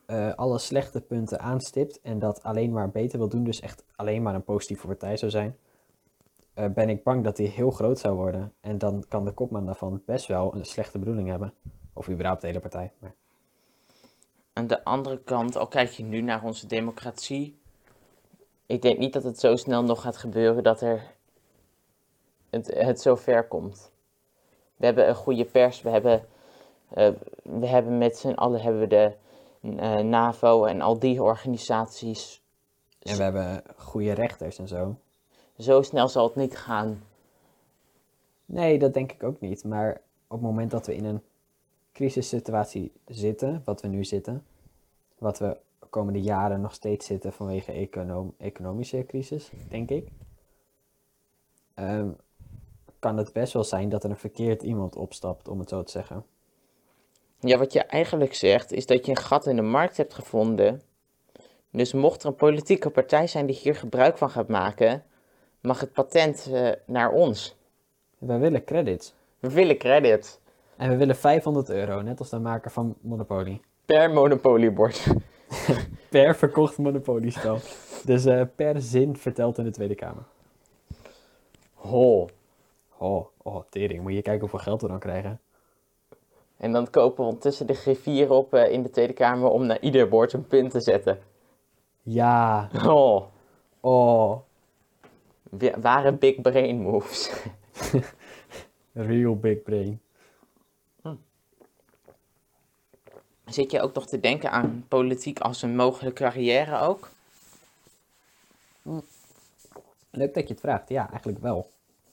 eh, 0.07 0.35
alle 0.35 0.59
slechte 0.59 1.01
punten 1.01 1.41
aanstipt 1.41 2.01
en 2.01 2.19
dat 2.19 2.43
alleen 2.43 2.73
maar 2.73 2.91
beter 2.91 3.19
wil 3.19 3.29
doen, 3.29 3.45
dus 3.45 3.61
echt 3.61 3.85
alleen 3.97 4.23
maar 4.23 4.35
een 4.35 4.45
positieve 4.45 4.87
partij 4.87 5.17
zou 5.17 5.31
zijn, 5.31 5.57
eh, 6.55 6.69
ben 6.69 6.89
ik 6.89 7.03
bang 7.03 7.25
dat 7.25 7.37
die 7.37 7.49
heel 7.49 7.71
groot 7.71 7.99
zou 7.99 8.17
worden. 8.17 8.53
En 8.61 8.79
dan 8.79 9.05
kan 9.09 9.25
de 9.25 9.33
kopman 9.33 9.67
daarvan 9.67 10.03
best 10.07 10.27
wel 10.27 10.55
een 10.55 10.65
slechte 10.65 10.99
bedoeling 10.99 11.29
hebben. 11.29 11.53
Of 11.93 12.09
überhaupt 12.09 12.41
de 12.41 12.47
hele 12.47 12.61
partij. 12.61 12.93
Maar 12.99 13.15
Aan 14.53 14.67
de 14.67 14.85
andere 14.85 15.19
kant, 15.23 15.57
al 15.57 15.67
kijk 15.67 15.91
je 15.91 16.03
nu 16.03 16.21
naar 16.21 16.45
onze 16.45 16.67
democratie. 16.67 17.59
Ik 18.67 18.83
denk 18.83 18.99
niet 18.99 19.13
dat 19.13 19.25
het 19.25 19.41
zo 19.41 19.57
snel 19.57 19.83
nog 19.83 20.01
gaat 20.01 20.17
gebeuren 20.17 20.63
dat 20.63 20.81
er 20.81 21.03
het, 22.51 22.75
het 22.75 23.01
zo 23.01 23.15
ver 23.15 23.49
komt. 23.49 23.93
We 24.77 24.85
hebben 24.85 25.09
een 25.09 25.15
goede 25.15 25.45
pers, 25.45 25.83
we 25.83 25.91
hebben, 25.91 26.27
we 27.43 27.67
hebben 27.67 27.99
met 27.99 28.19
z'n 28.19 28.33
allen 28.33 28.61
hebben 28.61 28.81
we 28.81 28.87
de 28.87 29.13
eh, 29.61 29.99
NAVO 29.99 30.65
en 30.65 30.81
al 30.81 30.99
die 30.99 31.23
organisaties. 31.23 32.43
En 32.99 33.17
we 33.17 33.23
hebben 33.23 33.63
goede 33.77 34.13
rechters 34.13 34.59
en 34.59 34.69
zo. 34.69 34.97
zo 35.59 35.83
snel 35.83 36.09
zal 36.09 36.27
het 36.27 36.37
niet 36.37 36.57
gaan. 36.57 37.03
Nee, 38.47 38.79
dat 38.79 38.95
denk 38.95 39.13
ik 39.13 39.23
ook 39.23 39.41
niet. 39.41 39.65
Maar 39.65 40.01
op 40.27 40.41
het 40.41 40.41
moment 40.41 40.71
dat 40.71 40.87
we 40.87 40.95
in 40.95 41.05
een 41.05 41.23
crisissituatie 41.93 42.93
zitten, 43.07 43.63
wat 43.65 43.81
we 43.81 43.89
nu 43.89 44.05
zitten, 44.05 44.45
wat 45.19 45.39
we 45.39 45.59
de 45.79 45.87
komende 45.87 46.23
jaren 46.23 46.61
nog 46.61 46.75
steeds 46.75 47.07
zitten 47.07 47.33
vanwege 47.33 47.73
econom 47.73 48.35
economische 48.39 49.05
crisis, 49.07 49.51
denk 49.69 49.91
ik, 49.91 50.09
ehm, 51.75 52.09
kan 52.99 53.17
het 53.17 53.33
best 53.33 53.53
wel 53.53 53.65
zijn 53.65 53.89
dat 53.89 54.05
er 54.05 54.11
een 54.11 54.17
verkeerd 54.17 54.63
iemand 54.63 54.97
opstapt, 54.97 55.49
om 55.49 55.59
het 55.59 55.69
zo 55.69 55.83
te 55.83 55.91
zeggen. 55.91 56.25
Ja, 57.47 57.59
wat 57.59 57.73
je 57.73 57.81
eigenlijk 57.81 58.35
zegt, 58.35 58.73
is 58.73 58.87
dat 58.87 59.07
je 59.07 59.11
een 59.11 59.17
gat 59.17 59.47
in 59.47 59.57
de 59.57 59.63
markt 59.63 59.97
hebt 59.97 60.15
gevonden. 60.15 60.83
Dus 61.71 61.93
mocht 61.93 62.23
er 62.23 62.29
een 62.29 62.35
politieke 62.35 62.91
partij 62.91 63.27
zijn 63.27 63.47
die 63.47 63.57
hier 63.57 63.75
gebruik 63.75 64.19
van 64.19 64.31
gaat 64.31 64.49
maken, 64.49 65.05
mag 65.61 65.81
het 65.81 65.93
patent 65.93 66.51
eh, 66.53 66.71
naar 66.87 67.11
ons. 67.13 67.57
We 68.19 68.39
willen 68.39 68.65
credits. 68.65 69.15
We 69.39 69.51
willen 69.51 69.79
credit 69.79 70.41
En 70.77 70.89
we 70.91 70.97
willen 70.97 71.17
500 71.17 71.71
euro, 71.71 72.01
net 72.01 72.19
als 72.19 72.31
de 72.31 72.39
maker 72.39 72.71
van 72.71 72.95
Monopoly. 73.01 73.61
per 73.85 74.11
monopoliebord. 74.11 75.07
Per 76.11 76.37
verkocht 76.37 76.79
Monopoly-spel. 76.79 77.59
Dus 78.05 78.25
eh, 78.25 78.43
per 78.57 78.81
zin 78.81 79.17
verteld 79.17 79.59
in 79.59 79.65
de 79.65 79.71
Tweede 79.71 79.95
Kamer. 79.95 80.25
Ho. 81.75 82.29
Oh, 82.99 83.27
oh, 83.43 83.63
tering. 83.71 84.03
Moet 84.03 84.13
je 84.13 84.23
kijken 84.23 84.41
hoeveel 84.41 84.59
geld 84.59 84.81
we 84.83 84.89
dan 84.89 84.99
krijgen. 84.99 85.41
En 86.57 86.73
dan 86.73 86.91
kopen 86.91 87.17
we 87.25 87.31
ondertussen 87.31 87.67
de 87.67 87.75
griffier 87.75 88.31
op 88.31 88.55
eh, 88.55 88.73
in 88.73 88.83
de 88.83 88.91
Tweede 88.91 89.13
Kamer 89.13 89.49
om 89.51 89.67
naar 89.67 89.81
ieder 89.81 90.09
bord 90.09 90.33
een 90.33 90.47
punt 90.47 90.71
te 90.71 90.81
zetten. 90.81 91.19
Ja, 92.03 92.69
Oh, 92.87 93.27
oh, 93.81 94.39
wa- 95.43 95.81
ware 95.81 96.13
big 96.13 96.41
brain 96.41 96.81
moves. 96.81 97.31
real 98.93 99.37
big 99.37 99.63
brain. 99.63 100.01
Zit 103.45 103.71
je 103.71 103.81
ook 103.81 103.95
nog 103.95 104.07
te 104.07 104.21
denken 104.21 104.51
aan 104.51 104.85
politiek 104.89 105.41
als 105.41 105.63
een 105.63 105.77
mogelijke 105.77 106.23
carrière 106.23 106.79
ook? 106.81 107.09
Leuk 110.11 110.35
dat 110.35 110.49
je 110.49 110.53
het 110.53 110.61
vraagt. 110.61 110.89
Ja, 110.89 111.09
eigenlijk 111.11 111.39
wel. 111.39 111.71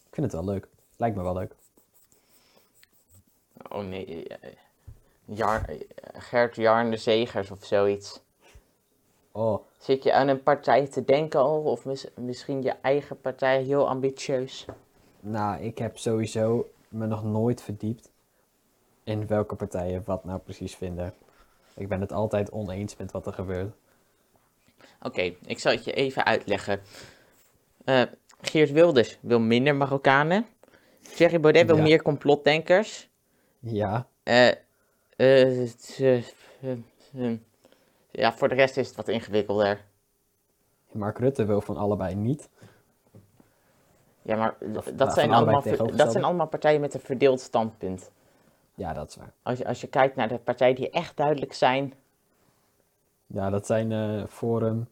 Ik 0.07 0.13
vind 0.13 0.31
het 0.31 0.35
wel 0.43 0.53
leuk. 0.53 0.67
Lijkt 0.97 1.15
me 1.15 1.23
wel 1.23 1.33
leuk. 1.33 1.55
Oh 3.69 3.83
nee, 3.83 4.27
eh, 4.27 4.49
Jar, 5.25 5.65
eh, 5.69 5.75
Gert 6.13 6.55
Jarne 6.55 6.97
Zegers 6.97 7.51
of 7.51 7.65
zoiets. 7.65 8.21
Oh, 9.31 9.63
Zit 9.77 10.03
je 10.03 10.13
aan 10.13 10.27
een 10.27 10.43
partij 10.43 10.87
te 10.87 11.03
denken 11.03 11.39
al? 11.39 11.61
Of 11.61 11.85
mis- 11.85 12.07
misschien 12.15 12.61
je 12.61 12.73
eigen 12.81 13.21
partij 13.21 13.61
heel 13.63 13.87
ambitieus? 13.89 14.65
nou, 15.19 15.61
ik 15.61 15.77
heb 15.77 15.97
sowieso 15.97 16.69
me 16.87 17.05
nog 17.05 17.23
nooit 17.23 17.61
verdiept 17.61 18.11
in 19.03 19.27
welke 19.27 19.55
partijen 19.55 20.03
wat 20.05 20.25
nou 20.25 20.39
precies 20.39 20.75
vinden. 20.75 21.13
Ik 21.75 21.87
ben 21.87 22.01
het 22.01 22.11
altijd 22.11 22.51
oneens 22.51 22.95
met 22.97 23.11
wat 23.11 23.25
er 23.25 23.33
gebeurt. 23.33 23.73
Oké, 25.01 25.21
ik 25.45 25.59
zal 25.59 25.71
het 25.71 25.83
je 25.83 25.91
even 25.93 26.25
uitleggen. 26.25 26.81
Eh, 27.85 28.01
Geert 28.41 28.71
Wilders 28.71 29.17
wil 29.21 29.39
minder 29.39 29.75
Marokkanen. 29.75 30.45
Thierry 31.15 31.39
Baudet 31.39 31.65
wil 31.67 31.75
Ja. 31.75 31.81
meer 31.81 32.01
complotdenkers. 32.01 33.09
Ja, 33.63 34.07
Eh, 34.23 34.47
eh, 35.15 35.67
eh, 36.61 37.37
ja, 38.11 38.33
voor 38.33 38.49
de 38.49 38.55
rest 38.55 38.77
is 38.77 38.87
het 38.87 38.95
wat 38.95 39.07
ingewikkelder. 39.07 39.85
Mark 40.91 41.17
Rutte 41.17 41.45
wil 41.45 41.61
van 41.61 41.77
allebei 41.77 42.15
niet. 42.15 42.49
Ja, 44.21 44.35
maar 44.35 44.55
Of, 44.75 44.85
dat, 44.85 45.13
zijn 45.13 45.31
allemaal, 45.31 45.63
dat 45.95 46.11
zijn 46.11 46.23
allemaal 46.23 46.47
partijen 46.47 46.81
met 46.81 46.93
een 46.93 46.99
verdeeld 46.99 47.39
standpunt. 47.41 48.11
Ja, 48.75 48.93
dat 48.93 49.09
is 49.09 49.15
waar. 49.15 49.33
Als 49.43 49.57
je, 49.57 49.65
als 49.67 49.81
je 49.81 49.87
kijkt 49.87 50.15
naar 50.15 50.27
de 50.27 50.37
partijen 50.37 50.75
die 50.75 50.89
echt 50.89 51.17
duidelijk 51.17 51.53
zijn, 51.53 51.93
Ja, 53.27 53.49
dat 53.49 53.65
zijn 53.65 54.27
Forum. 54.27 54.89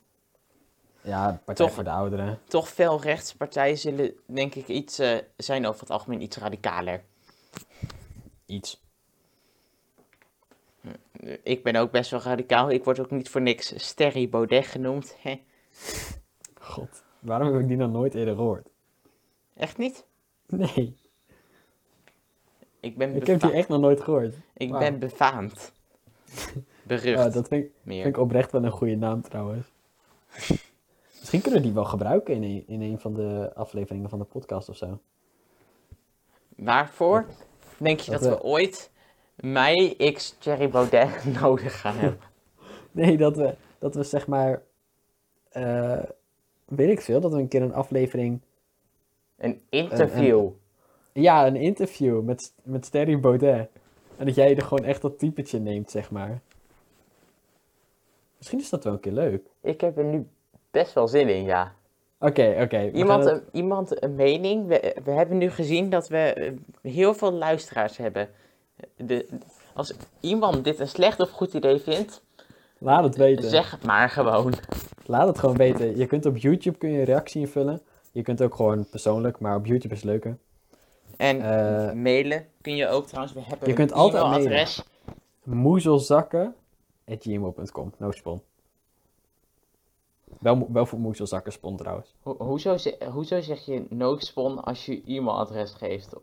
Ja, 1.02 1.42
Partij 1.46 1.66
Toch- 1.66 1.76
voor 1.76 1.84
de 1.84 1.90
Ouderen. 1.90 2.40
toch 2.48 2.70
veel 2.70 3.02
rechtspartijen 3.02 3.78
zullen 3.78 4.14
denk 4.26 4.56
ik 4.56 4.68
iets, 4.68 5.02
zijn 5.38 5.68
over 5.68 5.82
het 5.82 5.90
algemeen 5.90 6.22
iets 6.22 6.38
radicaler. 6.38 7.04
Iets. 8.50 8.82
Ik 11.44 11.64
ben 11.64 11.76
ook 11.76 11.92
best 11.92 12.12
wel 12.12 12.22
radicaal. 12.22 12.70
Ik 12.70 12.84
word 12.84 13.00
ook 13.00 13.12
niet 13.12 13.30
voor 13.30 13.42
niks 13.42 13.88
Sterry 13.88 14.30
Baudet 14.30 14.66
genoemd. 14.66 15.16
Hè? 15.22 15.42
God, 16.60 17.04
waarom 17.20 17.54
heb 17.54 17.62
ik 17.62 17.68
die 17.68 17.78
nog 17.78 17.92
nooit 17.92 18.16
eerder 18.16 18.36
gehoord? 18.36 18.68
Echt 19.56 19.78
niet? 19.78 20.06
Nee, 20.46 20.96
Ik 22.80 22.98
ben, 22.98 23.16
ik 23.16 23.28
heb 23.28 23.42
die 23.42 23.52
echt 23.52 23.68
nog 23.68 23.82
nooit 23.82 24.02
gehoord. 24.02 24.36
ik 24.54 24.72
ben 24.72 25.00
befaamd. 25.00 25.72
Berucht. 26.84 27.04
Ja, 27.04 27.30
dat 27.30 27.48
vind 27.48 27.66
ik, 27.66 27.72
vind 27.84 28.06
ik 28.06 28.18
oprecht 28.18 28.52
wel 28.52 28.64
een 28.64 28.72
goede 28.72 28.96
naam 28.96 29.22
trouwens. 29.22 29.68
Misschien 31.20 31.42
kunnen 31.42 31.60
we 31.60 31.66
die 31.66 31.76
wel 31.76 31.86
gebruiken 31.86 32.34
in 32.34 32.44
een, 32.44 32.64
in 32.68 32.82
een 32.82 33.00
van 33.00 33.14
de 33.14 33.52
afleveringen 33.56 34.10
van 34.10 34.20
de 34.20 34.26
podcast 34.26 34.70
of 34.70 34.78
zo. 34.78 35.00
Waarvoor 36.56 37.26
denk 37.80 38.00
je 38.00 38.12
Dat 38.12 38.22
dat, 38.22 38.30
we- 38.30 38.36
we 38.36 38.44
ooit 38.44 38.92
mij 39.36 39.96
x 40.14 40.36
Thierry 40.40 40.70
Baudet 40.70 41.26
nodig 41.42 41.80
gaan 41.82 41.96
hebben? 41.96 42.20
Nee, 42.92 43.18
dat 43.18 43.36
we, 43.38 43.56
dat 43.80 43.96
we 43.96 44.04
zeg 44.04 44.28
maar, 44.28 44.62
eh, 45.50 46.04
weet 46.66 46.90
ik 46.90 47.02
veel, 47.02 47.20
dat 47.22 47.32
we 47.32 47.38
een 47.38 47.48
keer 47.48 47.62
een 47.62 47.74
aflevering, 47.74 48.40
Een 49.38 49.62
interview. 49.70 50.50
ja, 51.14 51.48
een 51.48 51.56
interview 51.56 52.22
met, 52.22 52.54
met 52.64 52.86
Sterry 52.86 53.20
Baudet. 53.20 53.70
En 54.18 54.26
dat 54.26 54.36
jij 54.36 54.56
er 54.56 54.62
gewoon 54.62 54.86
echt 54.86 55.02
dat 55.02 55.20
typetje 55.20 55.60
neemt, 55.60 55.92
zeg 55.92 56.12
maar. 56.12 56.40
Misschien 58.38 58.60
is 58.60 58.70
dat 58.70 58.84
wel 58.84 58.94
een 58.94 59.00
keer 59.00 59.12
leuk. 59.12 59.42
Ik 59.62 59.82
heb 59.82 59.98
er 59.98 60.04
nu 60.04 60.28
best 60.72 60.94
wel 60.94 61.08
zin 61.08 61.30
in, 61.30 61.44
ja. 61.44 61.74
Oké, 62.20 62.56
oké. 62.62 62.90
Iemand, 62.94 63.24
het- 63.26 63.44
iemand 63.52 64.04
een 64.04 64.16
mening. 64.16 64.68
We, 64.68 64.96
we 65.04 65.12
hebben 65.12 65.38
nu 65.38 65.50
gezien 65.50 65.90
dat 65.90 66.08
we 66.08 66.18
eh, 66.18 66.52
heel 66.92 67.14
veel 67.14 67.32
luisteraars 67.32 67.98
hebben. 67.98 68.30
De, 68.96 69.28
als 69.74 69.94
iemand 70.20 70.64
dit 70.64 70.80
een 70.80 70.88
slecht 70.88 71.20
of 71.20 71.30
goed 71.30 71.54
idee 71.54 71.80
vindt, 71.80 72.22
Laat 72.78 73.04
het 73.04 73.16
weten. 73.16 73.50
zeg 73.50 73.72
het 73.72 73.84
maar 73.84 74.10
gewoon. 74.10 74.54
Laat 75.06 75.28
het 75.28 75.40
gewoon 75.40 75.56
weten. 75.58 75.98
Je 75.98 76.06
kunt 76.06 76.26
op 76.26 76.38
YouTube 76.38 76.78
kun 76.78 76.92
je 76.92 77.00
een 77.00 77.06
reactie 77.06 77.42
invullen. 77.42 77.82
Je 78.12 78.22
kunt 78.22 78.42
ook 78.42 78.56
gewoon 78.56 78.86
persoonlijk, 78.90 79.40
maar 79.40 79.56
op 79.56 79.66
YouTube 79.66 79.94
is 79.94 80.00
het 80.02 80.10
leuker. 80.10 80.38
En 81.18 81.42
Eh, 81.42 81.92
mailen 81.94 82.46
kun 82.62 82.76
je 82.76 82.88
ook 82.88 83.08
trouwens. 83.08 83.34
We 83.34 83.40
hebben 83.40 83.60
je 83.62 83.68
een 83.70 83.76
kunt 83.76 83.94
altijd 83.94 84.24
e-mailadres. 84.24 84.84
Moezelzakken.gmail.com. 85.44 87.94
No 87.98 88.12
spon. 88.12 88.42
Wel, 90.40 90.68
wel 90.72 90.86
voor 90.86 91.00
moezelzakken 91.00 91.52
spon 91.52 91.78
trouwens. 91.78 92.16
Ho- 92.22 92.36
hoezo, 92.38 92.78
ze- 92.78 93.08
hoezo 93.12 93.42
zeg 93.42 93.66
je 93.66 93.86
noodspon 93.90 94.64
als 94.64 94.86
je 94.86 95.02
e-mailadres 95.06 95.74
geeft? 95.74 96.14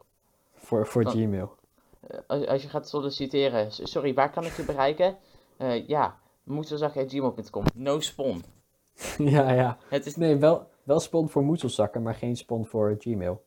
Voor, 0.55 0.87
voor 0.87 1.03
Van- 1.03 1.13
Gmail. 1.13 1.55
Eh, 2.01 2.19
Als, 2.27 2.47
als 2.47 2.63
je 2.63 2.69
gaat 2.69 2.89
solliciteren, 2.89 3.73
sorry, 3.73 4.15
waar 4.15 4.31
kan 4.31 4.45
ik 4.45 4.57
je 4.57 4.65
bereiken? 4.65 5.17
Eh 5.57 5.89
ja, 5.89 6.19
moezelzakken.gmail.com. 6.43 7.65
No 7.75 8.01
spon. 8.01 8.45
ja, 9.19 9.51
ja. 9.53 9.79
Het 9.89 10.07
is 10.07 10.17
Nee, 10.17 10.37
wel, 10.37 10.69
wel 10.83 11.01
spon 11.01 11.29
voor 11.29 11.43
moezelzakken, 11.43 12.03
maar 12.03 12.15
geen 12.15 12.37
spon 12.37 12.67
voor 12.67 12.97
Gmail. 12.99 13.45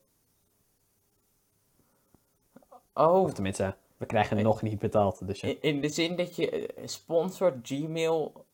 Oh, 2.94 3.22
Of 3.22 3.32
tenminste, 3.32 3.74
we 3.96 4.06
krijgen 4.06 4.42
nog 4.42 4.62
niet 4.62 4.78
betaald. 4.78 5.26
Dus 5.26 5.40
ja. 5.40 5.48
in, 5.48 5.58
in 5.60 5.80
de 5.80 5.88
zin 5.88 6.16
dat 6.16 6.36
je 6.36 6.50
eh, 6.66 6.86
sponsort 6.86 7.56
Gmail 7.66 8.44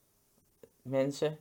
mensen. 0.83 1.39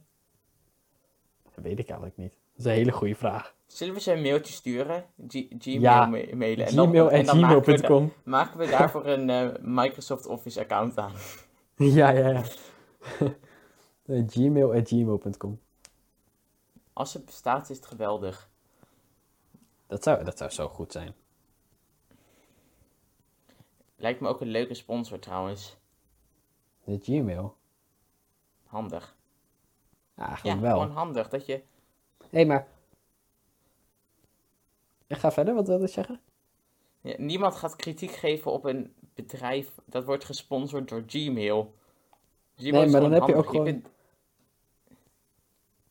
Dat 1.56 1.64
weet 1.64 1.80
ik 1.80 1.88
eigenlijk 1.88 2.18
niet. 2.18 2.32
Dat 2.32 2.60
is 2.60 2.66
een 2.66 2.72
hele 2.72 2.92
goede 2.92 3.16
vraag. 3.16 3.56
Zullen 3.66 3.94
we 3.94 4.00
ze 4.00 4.12
een 4.14 4.22
mailtje 4.22 4.54
sturen? 4.54 5.06
G- 5.28 5.46
Gmail 5.60 5.80
Ja, 5.82 6.06
ma- 6.06 6.36
mailen. 6.36 6.66
En 6.66 6.76
dan- 6.76 6.88
Gmail 6.90 7.12
en 7.12 7.26
maken 7.26 7.40
we 7.40 7.72
da- 7.72 7.78
gmail.com. 7.78 8.14
Maken 8.24 8.60
we 8.60 8.68
daarvoor 8.68 9.06
een 9.06 9.30
eh, 9.30 9.50
Microsoft 9.62 10.26
Office 10.26 10.60
account 10.60 10.98
aan. 10.98 11.12
Ja, 11.78 12.10
ja, 12.10 12.30
ja. 12.30 12.44
Gmail 14.28 14.74
at 14.74 14.88
gmail.com. 14.88 15.60
Als 16.94 17.14
het 17.14 17.26
bestaat 17.26 17.70
is 17.70 17.76
het 17.78 17.86
geweldig. 17.86 18.50
Dat 19.88 20.04
zou, 20.04 20.24
dat 20.24 20.38
zou 20.38 20.50
zo 20.52 20.68
goed 20.68 20.92
zijn. 20.92 21.14
Lijkt 23.96 24.20
me 24.20 24.28
ook 24.28 24.42
een 24.42 24.48
leuke 24.48 24.74
sponsor 24.74 25.20
trouwens. 25.20 25.78
De 26.84 27.00
Gmail. 27.02 27.56
Handig. 28.66 29.16
Ja, 30.16 30.24
Ja, 30.24 30.28
eigenlijk 30.28 30.62
wel. 30.62 30.80
gewoon 30.80 30.96
handig 30.96 31.30
dat 31.30 31.46
je... 31.46 31.54
Hé, 31.54 31.62
hey, 32.30 32.46
maar... 32.46 32.68
Ik 35.08 35.18
ga 35.18 35.32
verder, 35.32 35.54
wat 35.54 35.68
wil 35.68 35.82
je 35.82 35.88
zeggen? 35.88 36.22
Ja, 37.02 37.16
niemand 37.18 37.56
gaat 37.56 37.76
kritiek 37.76 38.12
geven 38.12 38.52
op 38.52 38.66
een 38.66 38.94
bedrijf 39.14 39.72
dat 39.86 40.04
wordt 40.06 40.24
gesponsord 40.26 40.90
door 40.90 41.04
Gmail. 41.08 41.74
Gmail 42.56 42.72
Nee, 42.82 42.92
maar 42.92 43.02
dan 43.02 43.12
gewoon 43.12 43.12
heb 43.12 43.28
je 43.28 43.36
ook 43.36 43.46
gewoon- 43.50 43.84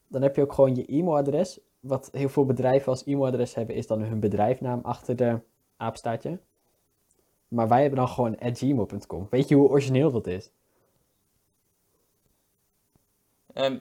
Dan 0.06 0.22
heb 0.22 0.36
je 0.36 0.42
ook 0.42 0.52
gewoon 0.52 0.74
je 0.74 0.84
e-mailadres 0.86 1.60
wat 1.80 2.08
heel 2.12 2.28
veel 2.28 2.44
bedrijven 2.44 2.88
als 2.88 3.04
e-mailadres 3.04 3.54
hebben, 3.54 3.76
is 3.76 3.86
dan 3.86 4.02
hun 4.02 4.20
bedrijfnaam 4.20 4.80
achter 4.82 5.16
de 5.16 5.40
aapstaartje. 5.76 6.40
Maar 7.48 7.68
wij 7.68 7.80
hebben 7.80 7.98
dan 7.98 8.08
gewoon 8.08 8.36
gmail.com. 8.40 9.26
Weet 9.30 9.48
je 9.48 9.54
hoe 9.54 9.68
origineel 9.68 10.10
dat 10.10 10.26
is? 10.26 10.50
Ehm, 13.52 13.78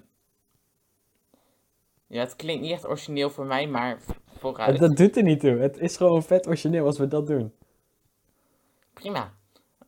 ja, 2.13 2.19
het 2.19 2.35
klinkt 2.35 2.61
niet 2.61 2.71
echt 2.71 2.85
origineel 2.87 3.29
voor 3.29 3.45
mij, 3.45 3.67
maar 3.67 3.99
vooruit. 4.37 4.79
dat 4.79 4.97
doet 4.97 5.17
er 5.17 5.23
niet 5.23 5.39
toe. 5.39 5.57
Het 5.57 5.77
is 5.77 5.97
gewoon 5.97 6.23
vet 6.23 6.47
origineel 6.47 6.85
als 6.85 6.97
we 6.97 7.07
dat 7.07 7.27
doen. 7.27 7.53
Prima. 8.93 9.33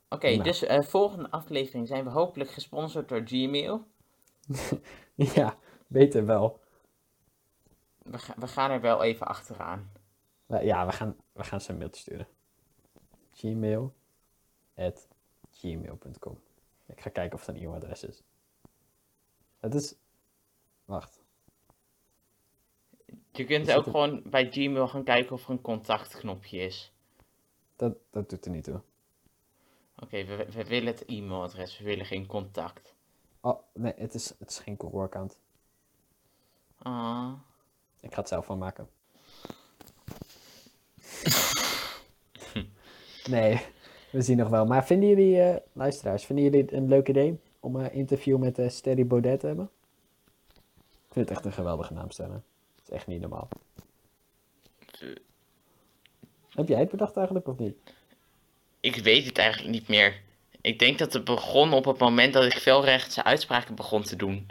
Oké, 0.10 0.38
dus 0.38 0.64
eh, 0.64 0.82
volgende 0.82 1.32
aflevering 1.32 1.88
zijn 1.88 2.04
we 2.04 2.10
hopelijk 2.10 2.50
gesponsord 2.50 3.10
door 3.10 3.22
Gmail. 3.26 3.86
Ja, 5.16 5.58
beter 5.88 6.26
wel. 6.26 6.60
We, 8.04 8.18
ga- 8.18 8.36
we 8.38 8.48
gaan 8.48 8.72
er 8.72 8.82
wel 8.82 9.04
even 9.04 9.28
achteraan. 9.28 9.92
Ja, 10.48 10.86
we 10.86 10.92
gaan, 10.92 11.16
we 11.32 11.44
gaan 11.44 11.62
ze 11.62 11.72
een 11.72 11.78
mailtje 11.78 12.02
sturen. 12.02 12.28
Gmail 13.34 13.94
at 14.76 15.08
gmail.com. 15.52 16.40
Ik 16.86 17.02
ga 17.02 17.10
kijken 17.10 17.40
of 17.40 17.46
het 17.46 17.56
een 17.56 17.62
e-mailadres 17.62 18.04
is. 18.04 18.24
Het 19.60 19.74
is... 19.74 19.96
Wacht. 20.86 21.24
Je 23.38 23.46
kunt 23.46 23.68
het 23.68 23.76
ook 23.76 23.84
gewoon 23.84 24.22
bij 24.26 24.52
Gmail 24.52 24.88
gaan 24.88 25.04
kijken 25.04 25.32
of 25.32 25.44
er 25.44 25.50
een 25.50 25.62
contactknopje 25.62 26.60
is. 26.60 26.94
Dat, 27.76 27.96
dat 28.10 28.30
doet 28.30 28.46
er 28.46 28.52
niet 28.52 28.64
toe. 28.64 28.82
Oké, 30.00 30.26
we, 30.26 30.48
we 30.52 30.64
willen 30.64 30.88
het 30.88 31.06
e-mailadres, 31.06 31.78
we 31.78 31.84
willen 31.84 32.06
geen 32.06 32.26
contact. 32.26 32.94
Oh, 33.42 33.60
nee, 33.74 33.94
het 33.96 34.14
is, 34.14 34.34
het 34.40 34.50
is 34.50 34.60
geen 34.60 34.76
Google 34.80 35.02
account. 35.02 35.40
Ah. 36.78 37.32
Ik 38.00 38.14
ga 38.14 38.20
het 38.20 38.30
zelf 38.30 38.46
van 38.46 38.58
maken. 38.58 38.90
nee, 43.30 43.66
we 44.12 44.22
zien 44.22 44.38
nog 44.38 44.50
wel. 44.50 44.66
Maar 44.66 44.86
vinden 44.86 45.10
jullie, 45.10 45.42
eh, 45.42 45.56
luisteraars, 45.74 46.26
vinden 46.26 46.46
jullie 46.46 46.62
het 46.62 46.72
een 46.72 46.88
leuk 46.88 47.08
idee 47.08 47.40
om 47.60 47.76
een 47.76 47.92
interview 47.92 48.38
met 48.38 48.60
eh 48.60 48.70
Sterry 48.70 49.08
Baudet 49.08 49.40
te 49.40 49.48
hebben? 49.48 49.70
Ik 51.08 51.14
vind 51.14 51.30
het 51.30 51.38
echt 51.38 51.46
een 51.46 51.54
geweldige 51.54 51.94
naam 51.94 52.12
stellen. 52.12 52.44
Is 52.88 52.90
echt 52.96 53.08
niet 53.08 53.22
normaal. 53.22 53.50
Heb 56.50 56.68
jij 56.68 56.80
het 56.80 56.90
bedacht 56.90 57.16
eigenlijk 57.18 57.48
of 57.48 57.58
niet? 57.58 57.76
Ik 58.80 58.96
weet 58.96 59.26
het 59.26 59.38
eigenlijk 59.38 59.72
niet 59.72 59.88
meer. 59.88 60.22
Ik 60.62 60.80
denk 60.80 60.98
dat 60.98 61.14
het 61.14 61.24
begon 61.24 61.74
op 61.74 61.86
het 61.86 61.98
moment 61.98 62.34
dat 62.34 62.44
ik 62.44 62.54
felrechtse 62.54 63.24
uitspraken 63.24 63.76
begon 63.76 64.04
te 64.04 64.16
doen. 64.16 64.48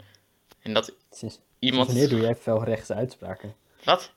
En 0.61 0.73
dat 0.73 0.85
Sinds, 0.85 1.19
sinds 1.19 1.39
iemand... 1.59 1.87
wanneer 1.87 2.09
doe 2.09 2.21
jij 2.21 2.35
felrechtse 2.35 2.93
uitspraken? 2.93 3.55
Wat? 3.83 4.11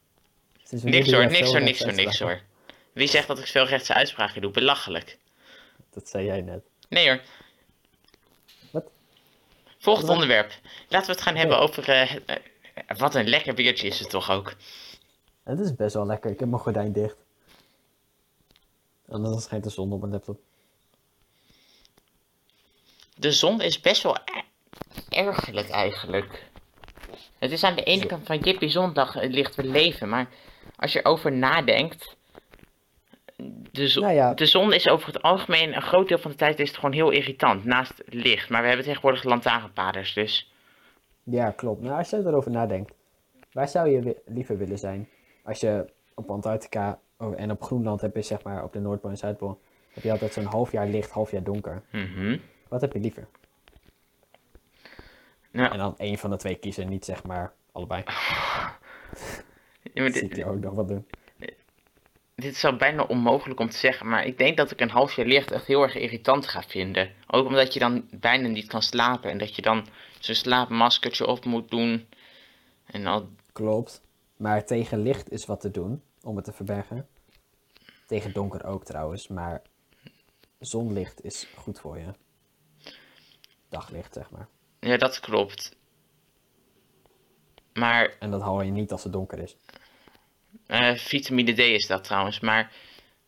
Niks 0.70 1.12
hoor, 1.12 1.26
niks 1.26 1.50
hoor, 1.50 1.62
niks 1.62 1.82
hoor, 1.82 1.94
niks 1.94 2.18
hoor. 2.18 2.40
Wie 2.92 3.08
zegt 3.08 3.26
dat 3.26 3.38
ik 3.38 3.46
felrechtse 3.46 3.94
uitspraken 3.94 4.42
doe? 4.42 4.50
Belachelijk. 4.50 5.18
Dat 5.90 6.08
zei 6.08 6.24
jij 6.24 6.40
net. 6.40 6.64
Nee 6.88 7.08
hoor. 7.08 7.20
Wat? 8.70 8.90
Volgend 9.78 10.06
Wat? 10.06 10.14
onderwerp. 10.14 10.52
Laten 10.88 11.06
we 11.06 11.12
het 11.12 11.22
gaan 11.22 11.36
hebben 11.36 11.58
over... 11.58 11.88
eh, 11.88 12.14
eh, 12.26 12.36
wat 12.96 13.14
een 13.14 13.28
lekker 13.28 13.54
biertje 13.54 13.86
is 13.86 13.98
het 13.98 14.10
toch 14.10 14.30
ook. 14.30 14.54
Het 15.42 15.60
is 15.60 15.74
best 15.74 15.94
wel 15.94 16.06
lekker. 16.06 16.30
Ik 16.30 16.40
heb 16.40 16.48
mijn 16.48 16.60
gordijn 16.62 16.92
dicht. 16.92 17.16
Anders 19.08 19.44
schijnt 19.44 19.64
de 19.64 19.70
zon 19.70 19.92
op 19.92 20.00
mijn 20.00 20.12
laptop. 20.12 20.40
De 23.14 23.32
zon 23.32 23.60
is 23.60 23.80
best 23.80 24.02
wel 24.02 24.16
e- 24.16 24.42
ergerlijk 25.08 25.68
eigenlijk. 25.68 26.46
Het 27.38 27.50
is 27.52 27.64
aan 27.64 27.74
de 27.74 27.82
ene 27.82 28.06
kant 28.06 28.26
van 28.26 28.38
Jippie 28.38 28.68
Zondag 28.68 29.12
het 29.12 29.32
licht 29.32 29.54
we 29.54 29.64
leven, 29.64 30.08
maar 30.08 30.28
als 30.76 30.92
je 30.92 30.98
erover 30.98 31.32
nadenkt. 31.32 32.16
De, 33.72 33.88
zo- 33.88 34.00
Nou 34.00 34.12
ja. 34.14 34.34
de 34.34 34.46
zon 34.46 34.72
is 34.72 34.88
over 34.88 35.06
het 35.06 35.22
algemeen, 35.22 35.76
een 35.76 35.82
groot 35.82 36.08
deel 36.08 36.18
van 36.18 36.30
de 36.30 36.36
tijd 36.36 36.58
is 36.58 36.68
het 36.68 36.76
gewoon 36.78 36.94
heel 36.94 37.10
irritant, 37.10 37.64
naast 37.64 38.02
licht. 38.06 38.48
Maar 38.48 38.60
we 38.62 38.66
hebben 38.68 38.86
tegenwoordig 38.86 39.22
lantaarnpaders, 39.22 40.12
dus 40.14 40.50
Ja, 41.30 41.50
klopt. 41.50 41.80
Nou, 41.82 41.98
als 41.98 42.10
je 42.10 42.16
erover 42.16 42.50
nadenkt. 42.50 42.92
Waar 43.52 43.68
zou 43.68 43.88
je 43.88 44.00
wi- 44.02 44.16
liever 44.26 44.58
willen 44.58 44.78
zijn? 44.78 45.08
Als 45.42 45.60
je 45.60 45.92
op 46.14 46.30
Antarctica 46.30 46.98
oh, 47.18 47.40
en 47.40 47.50
op 47.50 47.62
Groenland 47.62 48.00
heb 48.00 48.14
je 48.14 48.22
zeg 48.22 48.42
maar 48.42 48.64
op 48.64 48.72
de 48.72 48.80
Noordpool 48.80 49.10
en 49.10 49.16
Zuidpool. 49.16 49.60
Heb 49.92 50.02
je 50.02 50.10
altijd 50.10 50.32
zo'n 50.32 50.44
half 50.44 50.72
jaar 50.72 50.86
licht, 50.86 51.10
half 51.10 51.30
jaar 51.30 51.42
donker. 51.42 51.82
mhm. 51.92 52.38
Wat 52.68 52.80
heb 52.80 52.92
je 52.92 53.00
liever? 53.00 53.26
Nou, 55.50 55.72
En 55.72 55.78
dan 55.78 55.94
één 55.98 56.18
van 56.18 56.30
de 56.30 56.36
twee 56.36 56.54
kiezen, 56.54 56.88
niet 56.88 57.04
zeg 57.04 57.24
maar 57.24 57.52
allebei. 57.72 58.02
ja, 59.82 60.02
maar 60.02 60.10
dit, 60.20 60.36
je 60.36 60.44
ook 60.46 60.60
nog 60.60 60.74
wat 60.74 60.88
doen. 60.88 61.06
Dit 62.38 62.54
is 62.54 62.64
al 62.64 62.76
bijna 62.76 63.02
onmogelijk 63.02 63.60
om 63.60 63.70
te 63.70 63.76
zeggen, 63.76 64.08
maar 64.08 64.26
ik 64.26 64.38
denk 64.38 64.56
dat 64.56 64.70
ik 64.70 64.80
een 64.80 64.90
half 64.90 65.12
jaar 65.12 65.26
licht 65.26 65.50
echt 65.50 65.66
heel 65.66 65.82
erg 65.82 65.94
irritant 65.94 66.46
ga 66.46 66.62
vinden. 66.62 67.12
Ook 67.26 67.46
omdat 67.46 67.72
je 67.72 67.78
dan 67.78 68.08
bijna 68.10 68.48
niet 68.48 68.66
kan 68.66 68.82
slapen 68.82 69.30
en 69.30 69.38
dat 69.38 69.56
je 69.56 69.62
dan 69.62 69.86
zo'n 70.18 70.34
slaapmaskertje 70.34 71.26
op 71.26 71.44
moet 71.44 71.70
doen. 71.70 72.08
En 72.86 73.06
al 73.06 73.28
Klopt. 73.52 74.02
Maar 74.36 74.64
tegen 74.64 75.02
licht 75.02 75.30
is 75.30 75.46
wat 75.46 75.60
te 75.60 75.70
doen 75.70 76.02
om 76.22 76.36
het 76.36 76.44
te 76.44 76.52
verbergen. 76.52 77.08
Tegen 78.06 78.32
donker 78.32 78.64
ook 78.64 78.84
trouwens, 78.84 79.28
maar 79.28 79.62
zonlicht 80.58 81.24
is 81.24 81.48
goed 81.56 81.80
voor 81.80 81.98
je. 81.98 82.12
Daglicht, 83.68 84.14
zeg 84.14 84.30
maar. 84.30 84.48
Ja, 84.80 84.96
dat 84.96 85.20
klopt. 85.20 85.76
Maar 87.72 88.16
En 88.18 88.30
dat 88.30 88.40
haal 88.40 88.62
je 88.62 88.70
niet 88.70 88.92
als 88.92 89.02
het 89.02 89.12
donker 89.12 89.38
is. 89.38 89.56
Eh, 90.66 90.94
vitamine 90.94 91.52
D 91.52 91.58
is 91.58 91.86
dat 91.86 92.04
trouwens. 92.04 92.40
Maar 92.40 92.72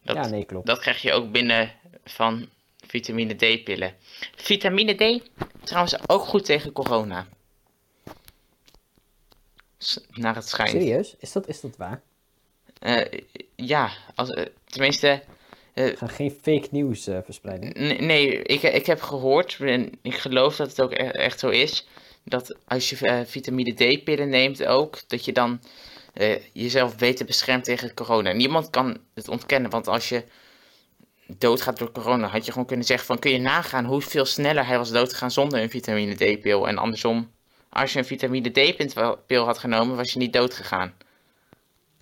dat, 0.03 0.17
ja, 0.17 0.27
nee, 0.29 0.45
klopt. 0.45 0.67
dat 0.67 0.79
krijg 0.79 1.03
je 1.03 1.13
ook 1.13 1.33
binnen 1.33 1.73
van 2.05 2.49
vitamine 2.87 3.35
D-pillen. 3.35 3.95
Vitamine 4.37 4.95
D, 4.95 5.31
trouwens 5.65 6.09
ook 6.09 6.23
goed 6.23 6.45
tegen 6.45 6.73
corona. 6.73 7.27
S- 9.79 10.01
Naar 10.11 10.35
het 10.35 10.49
schijnt. 10.49 10.71
Serieus? 10.71 11.15
Is 11.19 11.33
dat, 11.33 11.49
is 11.49 11.61
dat 11.61 11.77
waar? 11.77 12.03
Eh, 12.79 13.21
ja, 13.57 13.91
als, 14.15 14.31
eh, 14.31 14.45
tenminste, 14.65 15.23
gaan 15.75 16.09
geen 16.09 16.31
fake 16.31 16.69
nieuws 16.71 17.05
verspreiden. 17.25 17.73
nee, 18.07 18.43
ik, 18.43 18.63
ik 18.63 18.87
heb 18.87 19.01
gehoord, 19.01 19.57
en 19.61 19.93
ik 20.03 20.15
geloof 20.15 20.57
dat 20.57 20.69
het 20.69 20.81
ook 20.81 20.93
e- 20.93 20.95
echt 20.97 21.39
zo 21.39 21.49
is, 21.49 21.87
dat 22.25 22.57
als 22.67 22.91
je 22.91 23.25
vitamine 23.27 23.73
D-pillen 23.75 24.29
neemt 24.29 24.65
ook, 24.65 25.09
dat 25.09 25.25
je 25.25 25.33
dan 25.33 25.61
eh, 26.13 26.45
jezelf 26.53 26.97
beter 26.97 27.27
beschermt 27.27 27.65
tegen 27.65 27.95
corona. 27.95 28.33
Niemand 28.33 28.71
kan 28.71 28.99
het 29.15 29.29
ontkennen, 29.29 29.71
want 29.71 29.89
als 29.89 30.09
je 30.09 30.25
doodgaat 31.39 31.79
door 31.79 31.93
corona, 31.93 32.27
had 32.27 32.45
je 32.45 32.53
gewoon 32.53 32.67
kunnen 32.67 32.87
zeggen 32.87 33.07
van, 33.07 33.19
kun 33.19 33.31
je 33.31 33.39
nagaan 33.39 33.85
hoeveel 33.85 34.25
sneller 34.25 34.67
hij 34.67 34.79
was 34.79 34.91
doodgegaan 34.91 35.31
zonder 35.31 35.63
een 35.63 35.71
vitamine 35.71 36.15
D-pil. 36.15 36.69
En 36.69 36.79
andersom, 36.79 37.31
als 37.69 37.93
je 37.93 37.99
een 37.99 38.05
vitamine 38.05 38.51
D-pil 38.51 39.45
had 39.45 39.59
genomen, 39.59 39.97
was 39.97 40.13
je 40.13 40.19
niet 40.19 40.33
doodgegaan. 40.33 40.95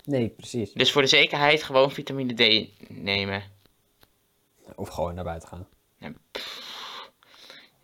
Nee, 0.03 0.29
precies. 0.29 0.71
Dus 0.73 0.91
voor 0.91 1.01
de 1.01 1.07
zekerheid 1.07 1.63
gewoon 1.63 1.91
vitamine 1.91 2.33
D 2.33 2.69
nemen. 2.89 3.43
Of 4.75 4.89
gewoon 4.89 5.15
naar 5.15 5.23
buiten 5.23 5.49
gaan. 5.49 5.67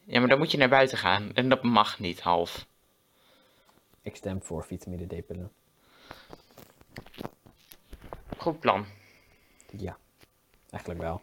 Ja, 0.07 0.19
maar 0.19 0.29
dan 0.29 0.37
moet 0.37 0.51
je 0.51 0.57
naar 0.57 0.69
buiten 0.69 0.97
gaan. 0.97 1.31
En 1.33 1.49
dat 1.49 1.63
mag 1.63 1.99
niet, 1.99 2.21
half. 2.21 2.65
Ik 4.01 4.15
stem 4.15 4.41
voor 4.43 4.63
vitamine 4.63 5.05
D-pillen. 5.05 5.51
Goed 8.37 8.59
plan. 8.59 8.85
Ja, 9.71 9.97
eigenlijk 10.69 11.01
wel. 11.01 11.21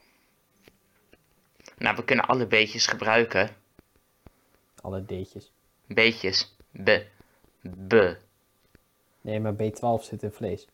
Nou, 1.77 1.97
we 1.97 2.05
kunnen 2.05 2.25
alle 2.25 2.47
beetjes 2.47 2.87
gebruiken. 2.87 3.57
Alle 4.81 5.05
D'tjes. 5.05 5.53
Beetjes. 5.87 6.57
B. 6.85 6.90
B. 7.88 7.95
Nee, 9.21 9.40
maar 9.40 9.55
B12 9.55 10.03
zit 10.03 10.23
in 10.23 10.33
vlees. 10.33 10.66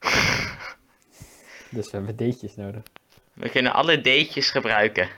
dus 1.76 1.90
we 1.90 1.96
hebben 1.96 2.16
D'tjes 2.16 2.56
nodig. 2.56 2.82
We 3.32 3.48
kunnen 3.48 3.72
alle 3.72 4.00
D'tjes 4.00 4.50
gebruiken. 4.50 5.08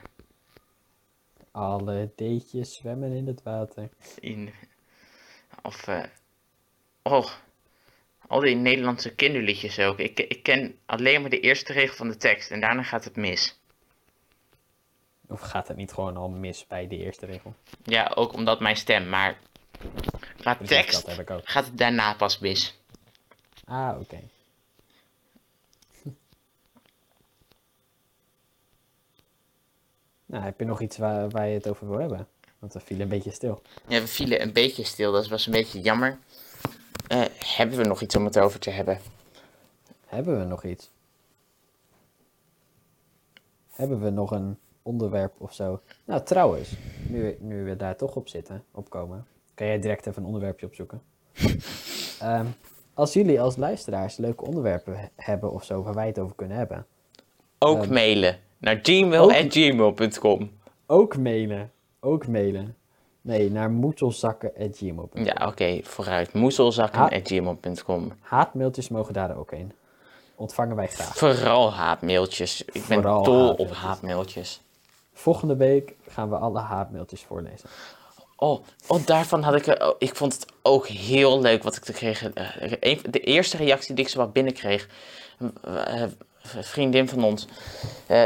Alle 1.51 2.11
D'tjes 2.15 2.73
zwemmen 2.73 3.11
in 3.11 3.27
het 3.27 3.43
water. 3.43 3.89
In... 4.19 4.53
Of, 5.61 5.87
eh... 5.87 6.03
Oh. 7.03 7.31
Al 8.27 8.39
die 8.39 8.55
Nederlandse 8.55 9.15
kinderliedjes 9.15 9.79
ook. 9.79 9.99
Ik, 9.99 10.19
ik 10.19 10.43
ken 10.43 10.79
alleen 10.85 11.21
maar 11.21 11.29
de 11.29 11.39
eerste 11.39 11.73
regel 11.73 11.95
van 11.95 12.07
de 12.07 12.17
tekst. 12.17 12.51
En 12.51 12.59
daarna 12.59 12.83
gaat 12.83 13.03
het 13.03 13.15
mis. 13.15 13.59
Of 15.27 15.41
gaat 15.41 15.67
het 15.67 15.77
niet 15.77 15.91
gewoon 15.91 16.17
al 16.17 16.29
mis 16.29 16.67
bij 16.67 16.87
de 16.87 16.97
eerste 16.97 17.25
regel? 17.25 17.53
Ja, 17.83 18.11
ook 18.15 18.33
omdat 18.33 18.59
mijn 18.59 18.75
stem. 18.75 19.09
Maar... 19.09 19.37
Qua 20.37 20.57
tekst 20.65 21.05
dat 21.27 21.41
gaat 21.43 21.65
het 21.65 21.77
daarna 21.77 22.13
pas 22.13 22.39
mis. 22.39 22.79
Ah, 23.65 23.99
oké. 23.99 24.19
nou, 30.25 30.43
heb 30.43 30.59
je 30.59 30.65
nog 30.65 30.81
iets 30.81 30.97
waar, 30.97 31.29
waar 31.29 31.47
je 31.47 31.53
het 31.53 31.67
over 31.67 31.89
wil 31.89 31.99
hebben? 31.99 32.27
Want 32.59 32.73
we 32.73 32.79
vielen 32.79 33.03
een 33.03 33.09
beetje 33.09 33.31
stil. 33.31 33.61
Ja, 33.87 33.99
we 33.99 34.07
vielen 34.07 34.41
een 34.41 34.53
beetje 34.53 34.83
stil. 34.83 35.11
Dat 35.11 35.27
was 35.27 35.45
een 35.45 35.51
beetje 35.51 35.81
jammer. 35.81 36.19
Eh, 37.07 37.21
hebben 37.45 37.77
we 37.77 37.83
nog 37.83 38.01
iets 38.01 38.15
om 38.15 38.25
het 38.25 38.39
over 38.39 38.59
te 38.59 38.69
hebben? 38.69 38.99
Hebben 40.05 40.39
we 40.39 40.45
nog 40.45 40.63
iets? 40.63 40.91
Hebben 43.71 44.01
we 44.01 44.09
nog 44.09 44.31
een 44.31 44.57
onderwerp 44.81 45.33
of 45.37 45.53
zo? 45.53 45.81
Nou, 46.05 46.23
trouwens, 46.23 46.73
nu, 47.07 47.37
nu 47.39 47.63
we 47.63 47.75
daar 47.75 47.95
toch 47.95 48.15
op 48.15 48.27
zitten, 48.27 48.63
opkomen, 48.71 49.25
kan 49.53 49.67
jij 49.67 49.79
direct 49.79 50.05
even 50.07 50.21
een 50.21 50.27
onderwerpje 50.27 50.65
opzoeken. 50.65 51.01
Ehm, 52.19 52.45
als 52.93 53.13
jullie 53.13 53.41
als 53.41 53.55
luisteraars 53.55 54.17
leuke 54.17 54.45
onderwerpen 54.45 54.99
he- 54.99 55.07
hebben 55.15 55.51
of 55.51 55.63
zo 55.63 55.83
waar 55.83 55.93
wij 55.93 56.07
het 56.07 56.19
over 56.19 56.35
kunnen 56.35 56.57
hebben, 56.57 56.85
Ook 57.59 57.83
Ehm, 57.83 57.93
mailen 57.93 58.39
naar 58.57 58.75
ook- 58.75 58.83
gmail.gmail.com. 58.85 60.51
ook 60.85 61.17
mailen. 61.17 61.71
Ook 61.99 62.27
mailen. 62.27 62.75
Nee, 63.21 63.51
naar 63.51 63.71
moetelzakken.gmail.com. 63.71 65.23
Ja, 65.25 65.47
oké, 65.47 65.79
vooruit. 65.83 66.33
Moezelzakken.gmail.com. 66.33 68.11
Haatmailtjes 68.21 68.89
mogen 68.89 69.13
daar 69.13 69.37
ook 69.37 69.51
heen. 69.51 69.71
Ontvangen 70.35 70.75
wij 70.75 70.87
graag. 70.87 71.15
Vooral 71.17 71.73
haatmailtjes. 71.73 72.63
Ik 72.65 72.85
ben 72.87 73.01
dol 73.01 73.51
op 73.53 73.71
haatmailtjes. 73.71 74.61
Volgende 75.13 75.55
week 75.55 75.93
gaan 76.07 76.29
we 76.29 76.35
alle 76.37 76.59
haatmailtjes 76.59 77.21
voorlezen. 77.23 77.69
Oh, 78.35 78.63
oh, 78.87 79.05
daarvan 79.05 79.43
had 79.43 79.55
ik... 79.55 79.67
eh, 79.67 79.87
oh, 79.87 79.95
ik 79.99 80.15
vond 80.15 80.33
het 80.33 80.45
ook 80.61 80.87
heel 80.87 81.41
leuk 81.41 81.63
wat 81.63 81.75
ik 81.75 81.83
te 81.83 81.93
kreeg. 81.93 82.31
eh, 82.33 82.99
de 83.09 83.19
eerste 83.19 83.57
reactie 83.57 83.95
die 83.95 84.05
ik 84.05 84.11
zo 84.11 84.17
wat 84.17 84.33
binnenkreeg. 84.33 84.89
eh, 85.63 86.01
een 86.55 86.63
vriendin 86.63 87.07
van 87.09 87.23
ons. 87.23 87.47
eh, 88.07 88.25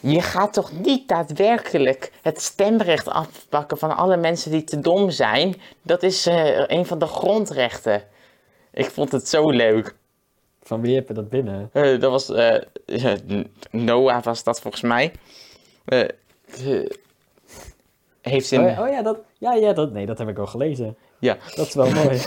je 0.00 0.20
gaat 0.20 0.52
toch 0.52 0.72
niet 0.72 1.08
daadwerkelijk 1.08 2.12
het 2.22 2.40
stemrecht 2.40 3.08
afpakken 3.08 3.78
van 3.78 3.96
alle 3.96 4.16
mensen 4.16 4.50
die 4.50 4.64
te 4.64 4.80
dom 4.80 5.10
zijn? 5.10 5.60
Dat 5.82 6.02
is 6.02 6.26
eh, 6.26 6.66
een 6.66 6.86
van 6.86 6.98
de 6.98 7.06
grondrechten. 7.06 8.02
Ik 8.72 8.90
vond 8.90 9.12
het 9.12 9.28
zo 9.28 9.50
leuk. 9.50 9.94
Van 10.62 10.80
wie 10.80 10.94
heb 10.94 11.08
je 11.08 11.14
dat 11.14 11.28
binnen? 11.28 11.70
Eh, 11.72 12.00
dat 12.00 12.10
was 12.10 12.30
eh, 12.30 13.14
Noah 13.70 14.22
was 14.22 14.44
dat 14.44 14.60
volgens 14.60 14.82
mij. 14.82 15.12
Heeft 18.20 18.52
in, 18.52 18.60
Oh, 18.60 18.66
ja, 18.66 18.82
oh 18.82 18.88
ja, 18.88 19.02
dat, 19.02 19.18
ja, 19.38 19.54
ja, 19.54 19.72
dat, 19.72 19.92
nee, 19.92 20.06
dat 20.06 20.18
heb 20.18 20.28
ik 20.28 20.38
al 20.38 20.46
gelezen. 20.46 20.96
ja, 21.18 21.36
Dat 21.54 21.66
is 21.66 21.74
wel 21.74 21.90
mooi. 22.04 22.20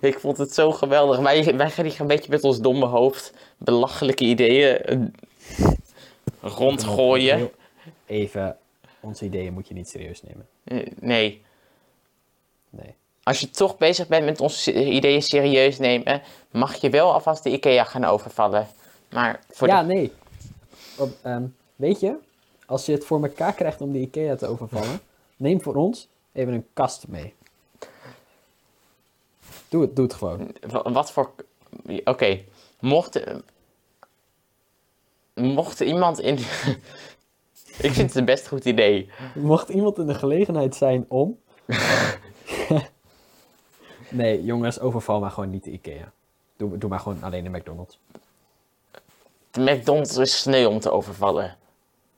ik 0.00 0.18
vond 0.18 0.38
het 0.38 0.54
zo 0.54 0.70
geweldig. 0.72 1.18
Wij, 1.18 1.56
wij 1.56 1.70
gaan 1.70 1.84
hier 1.84 2.00
een 2.00 2.06
beetje 2.06 2.30
met 2.30 2.44
ons 2.44 2.60
domme 2.60 2.86
hoofd 2.86 3.32
belachelijke 3.58 4.24
ideeën 4.24 5.12
rondgooien. 6.40 7.50
Even, 8.06 8.56
onze 9.00 9.24
ideeën 9.24 9.52
moet 9.52 9.68
je 9.68 9.74
niet 9.74 9.88
serieus 9.88 10.22
nemen. 10.22 10.46
Nee, 11.00 11.42
Nee. 12.70 12.94
als 13.22 13.40
je 13.40 13.50
toch 13.50 13.76
bezig 13.76 14.08
bent 14.08 14.24
met 14.24 14.40
onze 14.40 14.84
ideeën 14.92 15.22
serieus 15.22 15.78
nemen, 15.78 16.22
mag 16.50 16.74
je 16.76 16.90
wel 16.90 17.12
alvast 17.12 17.42
de 17.42 17.50
IKEA 17.50 17.84
gaan 17.84 18.04
overvallen. 18.04 18.66
Maar 19.10 19.40
voor 19.50 19.68
Ja, 19.68 19.82
de... 19.82 19.86
nee. 19.94 20.12
Op, 20.98 21.10
ehm, 21.22 21.44
weet 21.76 22.00
je, 22.00 22.14
als 22.66 22.86
je 22.86 22.92
het 22.92 23.04
voor 23.04 23.22
elkaar 23.22 23.52
krijgt 23.54 23.80
om 23.80 23.92
de 23.92 23.98
IKEA 24.00 24.36
te 24.36 24.46
overvallen, 24.46 25.00
neem 25.36 25.62
voor 25.62 25.74
ons 25.74 26.08
even 26.32 26.52
een 26.52 26.66
kast 26.72 27.08
mee. 27.08 27.34
Doe 29.68 29.82
het, 29.82 29.96
doe 29.96 30.04
het 30.04 30.14
gewoon. 30.14 30.52
Wa- 30.66 30.92
Wat 30.92 31.12
voor. 31.12 31.30
Oké, 32.04 32.40
mocht. 32.80 33.20
Mocht 35.40 35.80
iemand 35.80 36.20
in. 36.20 36.38
Ik 37.78 37.92
vind 37.92 37.96
het 37.96 38.14
een 38.14 38.24
best 38.24 38.48
goed 38.48 38.64
idee. 38.64 39.10
Mocht 39.34 39.68
iemand 39.68 39.98
in 39.98 40.06
de 40.06 40.14
gelegenheid 40.14 40.74
zijn 40.74 41.04
om. 41.08 41.38
nee, 44.08 44.44
jongens, 44.44 44.80
overval 44.80 45.20
maar 45.20 45.30
gewoon 45.30 45.50
niet 45.50 45.64
de 45.64 45.70
IKEA. 45.70 46.12
Doe, 46.56 46.78
doe 46.78 46.90
maar 46.90 47.00
gewoon 47.00 47.22
alleen 47.22 47.44
de 47.44 47.50
McDonald's. 47.50 47.98
De 49.50 49.60
McDonald's 49.60 50.16
is 50.16 50.40
sneu 50.40 50.66
om 50.66 50.80
te 50.80 50.90
overvallen. 50.90 51.56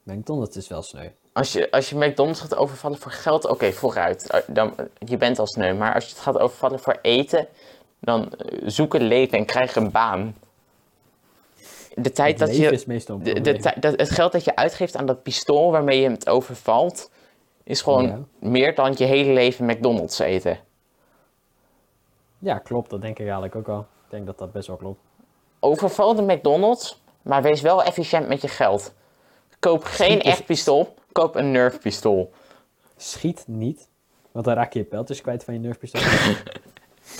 McDonald's 0.02 0.56
is 0.56 0.68
wel 0.68 0.82
sneu. 0.82 1.08
Als 1.32 1.52
je, 1.52 1.70
als 1.70 1.90
je 1.90 1.96
McDonald's 1.96 2.40
gaat 2.40 2.56
overvallen 2.56 2.98
voor 2.98 3.12
geld, 3.12 3.46
oké, 3.46 3.72
vooruit. 3.72 4.30
Eh, 4.30 4.40
Dan, 4.46 4.74
je 4.98 5.16
bent 5.16 5.38
al 5.38 5.46
sneu. 5.46 5.74
Maar 5.74 5.94
als 5.94 6.04
je 6.04 6.10
het 6.10 6.20
gaat 6.20 6.38
overvallen 6.38 6.80
voor 6.80 6.98
eten, 7.02 7.48
dan 8.00 8.32
eh, 8.32 8.68
zoek 8.68 8.94
een 8.94 9.06
leven 9.06 9.38
en 9.38 9.44
krijg 9.44 9.76
een 9.76 9.90
baan. 9.90 10.36
De 12.02 12.10
tijd 12.12 12.40
Het 12.40 12.48
dat 12.48 12.56
je. 12.58 12.70
is 12.70 12.84
meestal 12.84 13.18
De, 13.22 13.40
dat, 13.80 13.96
het 13.98 14.10
geld 14.10 14.32
dat 14.32 14.44
je 14.44 14.56
uitgeeft 14.56 14.96
aan 14.96 15.06
dat 15.06 15.22
pistool 15.22 15.70
waarmee 15.70 16.00
je 16.00 16.10
het 16.10 16.28
overvalt, 16.28 17.10
is 17.64 17.82
gewoon 17.82 18.06
Ja. 18.06 18.18
meer 18.38 18.74
dan 18.74 18.94
je 18.96 19.04
hele 19.04 19.32
leven 19.32 19.66
McDonald's 19.66 20.18
eten. 20.18 20.58
Ja, 22.38 22.58
klopt. 22.58 22.90
Dat 22.90 23.00
denk 23.00 23.12
ik 23.18 23.24
eigenlijk 23.24 23.54
ook 23.54 23.68
al. 23.68 23.80
Ik 23.80 24.10
denk 24.10 24.26
dat 24.26 24.38
dat 24.38 24.52
best 24.52 24.66
wel 24.66 24.76
klopt. 24.76 25.00
Overval 25.60 26.14
de 26.14 26.22
McDonald's, 26.22 27.02
maar 27.22 27.42
wees 27.42 27.60
wel 27.60 27.82
efficiënt 27.82 28.28
met 28.28 28.40
je 28.42 28.48
geld. 28.48 28.92
Koop 29.58 29.84
geen 29.84 30.18
is- 30.20 30.24
echt 30.32 30.44
pistool, 30.46 30.94
koop 31.12 31.34
een 31.34 31.50
Nerf 31.50 31.80
pistool. 31.80 32.32
Schiet 32.96 33.44
niet, 33.46 33.88
want 34.32 34.44
dan 34.44 34.54
raak 34.54 34.72
je 34.72 34.78
je 34.78 34.84
pijltjes 34.84 35.20
kwijt 35.20 35.44
van 35.44 35.54
je 35.54 35.60
nerfpistool. 35.60 36.00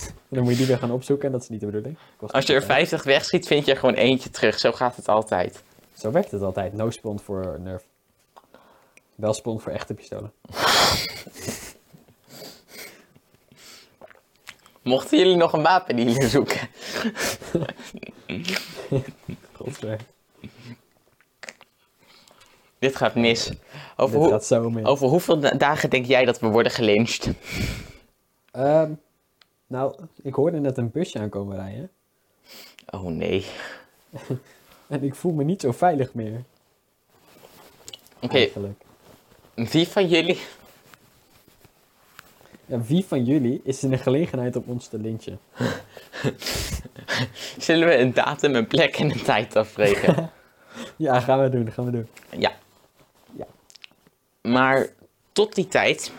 En 0.06 0.36
dan 0.36 0.42
moet 0.42 0.52
je 0.52 0.58
die 0.58 0.66
weer 0.66 0.78
gaan 0.78 0.90
opzoeken 0.90 1.26
en 1.26 1.32
dat 1.32 1.42
is 1.42 1.48
niet 1.48 1.60
de 1.60 1.66
bedoeling. 1.66 1.96
Kost 2.16 2.32
Als 2.32 2.46
je 2.46 2.52
er 2.54 2.58
tijd. 2.66 2.72
50 2.72 3.02
wegschiet, 3.04 3.46
vind 3.46 3.64
je 3.66 3.72
er 3.72 3.78
gewoon 3.78 3.94
eentje 3.94 4.30
terug. 4.30 4.58
Zo 4.58 4.72
gaat 4.72 4.96
het 4.96 5.08
altijd. 5.08 5.62
Zo 5.96 6.10
werkt 6.10 6.30
het 6.30 6.42
altijd. 6.42 6.72
No 6.72 6.90
spawn 6.90 7.18
voor 7.24 7.56
nerf. 7.60 7.82
Wel 9.14 9.32
spawn 9.34 9.58
voor 9.58 9.72
echte 9.72 9.94
pistolen. 9.94 10.32
Mochten 14.82 15.18
jullie 15.18 15.36
nog 15.36 15.52
een 15.52 15.62
wapendealer 15.62 16.28
zoeken, 16.28 16.58
Godver. 19.52 19.96
dit 22.78 22.96
gaat 22.96 23.14
mis. 23.14 23.52
Over, 23.96 24.20
Dit 24.20 24.30
gaat 24.30 24.44
zo 24.44 24.70
mee. 24.70 24.84
over 24.84 25.08
hoeveel 25.08 25.40
da- 25.40 25.50
dagen 25.50 25.90
denk 25.90 26.06
jij 26.06 26.24
dat 26.24 26.40
we 26.40 26.46
worden 26.46 26.72
gelyncht? 26.72 27.28
Ehm, 28.50 28.92
nou, 29.68 29.94
ik 30.22 30.34
hoorde 30.34 30.58
net 30.60 30.76
een 30.78 30.90
busje 30.90 31.18
aankomen 31.18 31.56
rijden. 31.56 31.90
Oh 32.90 33.04
nee. 33.04 33.46
En 34.88 35.02
ik 35.02 35.14
voel 35.14 35.32
me 35.32 35.44
niet 35.44 35.60
zo 35.60 35.72
veilig 35.72 36.14
meer. 36.14 36.42
Oké, 38.20 38.34
Eigenlijk. 38.36 38.82
wie 39.54 39.88
van 39.88 40.08
jullie... 40.08 40.38
Ja, 42.66 42.80
wie 42.80 43.04
van 43.04 43.24
jullie 43.24 43.60
is 43.64 43.82
in 43.82 43.90
de 43.90 43.98
gelegenheid 43.98 44.56
om 44.56 44.62
ons 44.66 44.88
te 44.88 44.98
lynchen? 44.98 45.40
Zullen 47.58 47.88
we 47.88 47.96
een 47.96 48.12
datum, 48.14 48.54
een 48.54 48.66
plek 48.66 48.96
en 48.96 49.10
een 49.10 49.22
tijd 49.22 49.56
afspreken? 49.56 50.30
Ja, 50.96 51.20
gaan 51.20 51.42
we 51.42 51.48
doen, 51.48 51.72
gaan 51.72 51.84
we 51.84 51.90
doen. 51.90 52.08
ja. 52.38 52.52
Ja. 53.36 53.46
Maar 54.42 54.86
tot 55.32 55.54
die 55.54 55.68
tijd... 55.68 56.12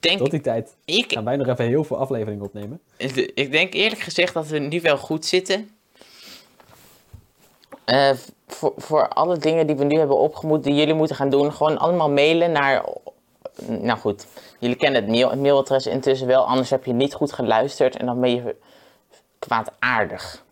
Denk 0.00 0.18
Tot 0.18 0.30
die 0.30 0.40
tijd 0.40 0.76
ik 0.84 1.12
gaan 1.12 1.24
wij 1.24 1.36
nog 1.36 1.46
even 1.46 1.64
heel 1.64 1.84
veel 1.84 1.96
afleveringen 1.96 2.44
opnemen. 2.44 2.80
Ik 3.34 3.52
denk 3.52 3.74
eerlijk 3.74 4.00
gezegd 4.00 4.34
dat 4.34 4.46
we 4.46 4.58
nu 4.58 4.80
wel 4.80 4.98
goed 4.98 5.24
zitten. 5.24 5.70
Eh, 7.84 8.10
voor, 8.46 8.72
voor 8.76 9.08
alle 9.08 9.38
dingen 9.38 9.66
die 9.66 9.76
we 9.76 9.84
nu 9.84 9.98
hebben 9.98 10.18
opgemoed, 10.18 10.64
die 10.64 10.74
jullie 10.74 10.94
moeten 10.94 11.16
gaan 11.16 11.30
doen, 11.30 11.52
gewoon 11.52 11.78
allemaal 11.78 12.10
mailen 12.10 12.52
naar. 12.52 12.84
Nou 13.66 13.98
goed, 13.98 14.26
jullie 14.58 14.76
kennen 14.76 15.02
het 15.02 15.10
mail, 15.10 15.36
mailadres 15.36 15.86
intussen 15.86 16.26
wel, 16.26 16.46
anders 16.46 16.70
heb 16.70 16.84
je 16.84 16.92
niet 16.92 17.14
goed 17.14 17.32
geluisterd 17.32 17.96
en 17.96 18.06
dan 18.06 18.20
ben 18.20 18.34
je 18.34 18.56
kwaadaardig. 19.38 20.44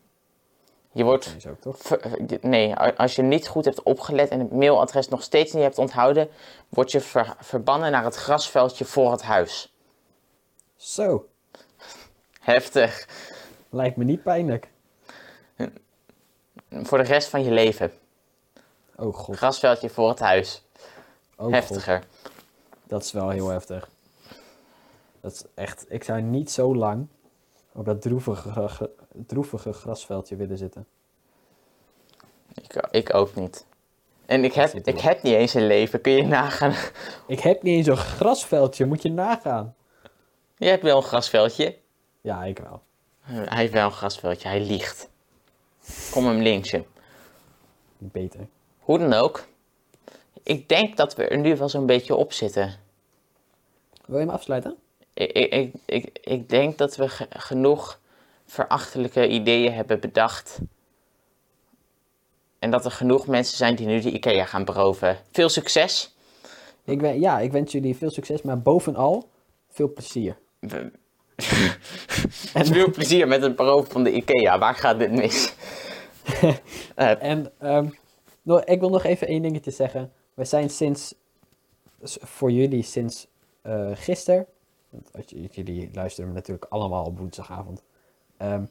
Je 0.94 1.04
wordt. 1.04 1.26
Nee, 1.30 1.40
zo 1.40 1.56
toch? 1.60 1.76
ver- 1.78 2.18
nee, 2.40 2.74
als 2.76 3.14
je 3.16 3.22
niet 3.22 3.48
goed 3.48 3.64
hebt 3.64 3.82
opgelet 3.82 4.28
en 4.28 4.38
het 4.38 4.52
mailadres 4.52 5.08
nog 5.08 5.22
steeds 5.22 5.52
niet 5.52 5.62
hebt 5.62 5.78
onthouden, 5.78 6.28
word 6.68 6.92
je 6.92 7.00
ver- 7.00 7.36
verbannen 7.40 7.90
naar 7.90 8.04
het 8.04 8.14
grasveldje 8.14 8.84
voor 8.84 9.10
het 9.10 9.22
huis. 9.22 9.74
Zo, 10.76 11.28
Heftig. 12.40 13.08
lijkt 13.70 13.96
me 13.96 14.04
niet 14.04 14.22
pijnlijk. 14.22 14.68
Voor 16.70 16.98
de 16.98 17.04
rest 17.04 17.28
van 17.28 17.44
je 17.44 17.50
leven. 17.50 17.92
Oh 18.96 19.14
god, 19.14 19.36
Grasveldje 19.36 19.90
voor 19.90 20.08
het 20.08 20.18
huis. 20.18 20.64
oh 21.36 21.44
god. 21.44 21.52
Heftiger. 21.52 22.04
Dat 22.84 23.02
is 23.02 23.12
wel 23.12 23.28
heel 23.30 23.48
heftig. 23.48 23.88
Dat 25.20 25.32
is 25.32 25.44
echt, 25.54 25.84
ik 25.88 26.04
zou 26.04 26.20
niet 26.22 26.50
zo 26.50 26.74
lang 26.76 27.06
op 27.72 27.84
dat 27.84 28.02
droevige, 28.02 28.68
ge- 28.68 28.90
droevige 29.26 29.72
grasveldje 29.72 30.36
willen 30.36 30.58
zitten. 30.58 30.86
Ik, 32.54 32.86
ik 32.90 33.14
ook 33.14 33.34
niet. 33.34 33.66
En 34.26 34.44
ik 34.44 34.52
heb, 34.52 34.72
ik 34.72 35.00
heb 35.00 35.22
niet 35.22 35.34
eens 35.34 35.54
een 35.54 35.66
leven, 35.66 36.00
kun 36.00 36.12
je 36.12 36.22
nagaan. 36.22 36.74
Ik 37.26 37.40
heb 37.40 37.62
niet 37.62 37.76
eens 37.76 37.86
een 37.86 37.96
grasveldje, 37.96 38.86
moet 38.86 39.02
je 39.02 39.10
nagaan. 39.10 39.74
Je 40.56 40.66
hebt 40.68 40.82
wel 40.82 40.96
een 40.96 41.02
grasveldje. 41.02 41.76
Ja, 42.20 42.44
ik 42.44 42.58
wel. 42.58 42.82
Hij 43.20 43.58
heeft 43.60 43.72
wel 43.72 43.84
een 43.84 43.92
grasveldje, 43.92 44.48
hij 44.48 44.60
liegt. 44.60 45.08
Kom 46.10 46.26
hem 46.26 46.40
lynchen. 46.40 46.86
Beter. 47.98 48.46
Hoe 48.78 48.98
dan 48.98 49.12
ook. 49.12 49.46
Ik 50.42 50.68
denk 50.68 50.96
dat 50.96 51.14
we 51.14 51.28
er 51.28 51.38
nu 51.38 51.56
wel 51.56 51.68
zo'n 51.68 51.86
beetje 51.86 52.14
op 52.14 52.32
zitten. 52.32 52.74
Wil 54.06 54.18
je 54.18 54.24
hem 54.24 54.34
afsluiten? 54.34 54.76
ik, 55.14 55.30
ik, 55.32 55.52
ik, 55.52 55.74
ik, 55.86 56.18
ik 56.20 56.48
denk 56.48 56.78
dat 56.78 56.96
we 56.96 57.08
ge- 57.08 57.26
genoeg 57.30 58.00
verachtelijke 58.46 59.28
ideeën 59.28 59.72
hebben 59.72 60.00
bedacht. 60.00 60.58
En 62.58 62.70
dat 62.70 62.84
er 62.84 62.90
genoeg 62.90 63.26
mensen 63.26 63.56
zijn 63.56 63.74
die 63.74 63.86
nu 63.86 64.00
de 64.00 64.10
IKEA 64.10 64.44
gaan 64.44 64.64
beroven. 64.64 65.18
Veel 65.32 65.48
succes. 65.48 66.14
Ik 66.84 67.00
wen, 67.00 67.20
ja, 67.20 67.38
ik 67.40 67.52
wens 67.52 67.72
jullie 67.72 67.96
veel 67.96 68.10
succes, 68.10 68.42
maar 68.42 68.60
bovenal 68.60 69.28
veel 69.68 69.92
plezier. 69.92 70.36
We- 70.58 70.90
En 72.54 72.66
veel 72.74 72.90
plezier 72.90 73.28
met 73.28 73.42
het 73.42 73.56
beroven 73.56 73.90
van 73.92 74.04
de 74.04 74.12
IKEA. 74.12 74.58
Waar 74.58 74.74
gaat 74.74 74.98
dit 74.98 75.10
mis? 75.12 75.52
Eh, 76.94 77.22
En 77.22 77.52
ehm, 77.58 77.88
ik 78.64 78.80
wil 78.80 78.90
nog 78.90 79.04
even 79.04 79.26
één 79.26 79.42
dingetje 79.42 79.70
zeggen. 79.70 80.12
We 80.34 80.44
zijn 80.44 80.70
sinds, 80.70 81.14
voor 82.02 82.50
jullie 82.50 82.82
sinds 82.82 83.26
eh 83.62 83.90
gisteren, 83.94 84.46
want 84.90 85.08
als 85.12 85.24
j- 85.26 85.46
jullie 85.50 85.90
luisteren 85.92 86.32
natuurlijk 86.32 86.66
allemaal 86.68 87.04
op 87.04 87.18
woensdagavond, 87.18 87.82
ehm, 88.36 88.62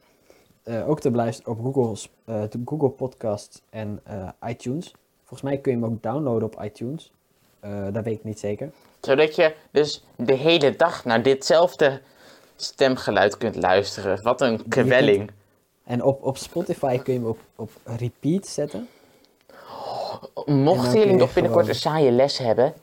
eh, 0.64 0.90
ook 0.90 1.00
te 1.00 1.12
beluisteren 1.12 1.52
op 1.52 1.74
Google, 1.74 1.96
Sp- 1.96 2.12
eh, 2.26 2.42
de 2.50 2.62
Google 2.66 2.90
Podcasts 2.90 3.62
en 3.70 4.00
eh, 4.04 4.30
iTunes. 4.50 4.94
Volgens 5.20 5.42
mij 5.42 5.58
kun 5.58 5.72
je 5.72 5.78
hem 5.84 5.92
ook 5.94 6.02
downloaden 6.04 6.44
op 6.54 6.64
iTunes. 6.64 7.12
Dat 7.92 8.04
weet 8.04 8.18
ik 8.18 8.24
niet 8.24 8.40
zeker. 8.40 8.72
zodat 9.02 9.36
je 9.36 9.56
dus 9.72 10.04
de 10.16 10.34
hele 10.34 10.76
dag 10.76 11.06
naar 11.06 11.24
ditzelfde 11.24 12.02
stemgeluid 12.56 13.38
kunt 13.38 13.56
luisteren. 13.56 14.24
Wat 14.24 14.42
een 14.42 14.68
kwelling. 14.68 15.32
En 15.84 16.04
op, 16.04 16.24
op 16.24 16.38
Spotify 16.38 16.98
kun 16.98 17.14
je 17.14 17.20
hem 17.20 17.28
op, 17.30 17.40
op 17.56 17.72
repeat 17.84 18.48
zetten. 18.48 18.88
En 20.46 20.64
Mochten 20.64 21.00
jullie 21.00 21.16
nog 21.16 21.34
binnenkort 21.34 21.66
gewoon- 21.66 21.76
een 21.76 21.82
saaie 21.82 22.12
les 22.12 22.38
hebben. 22.38 22.74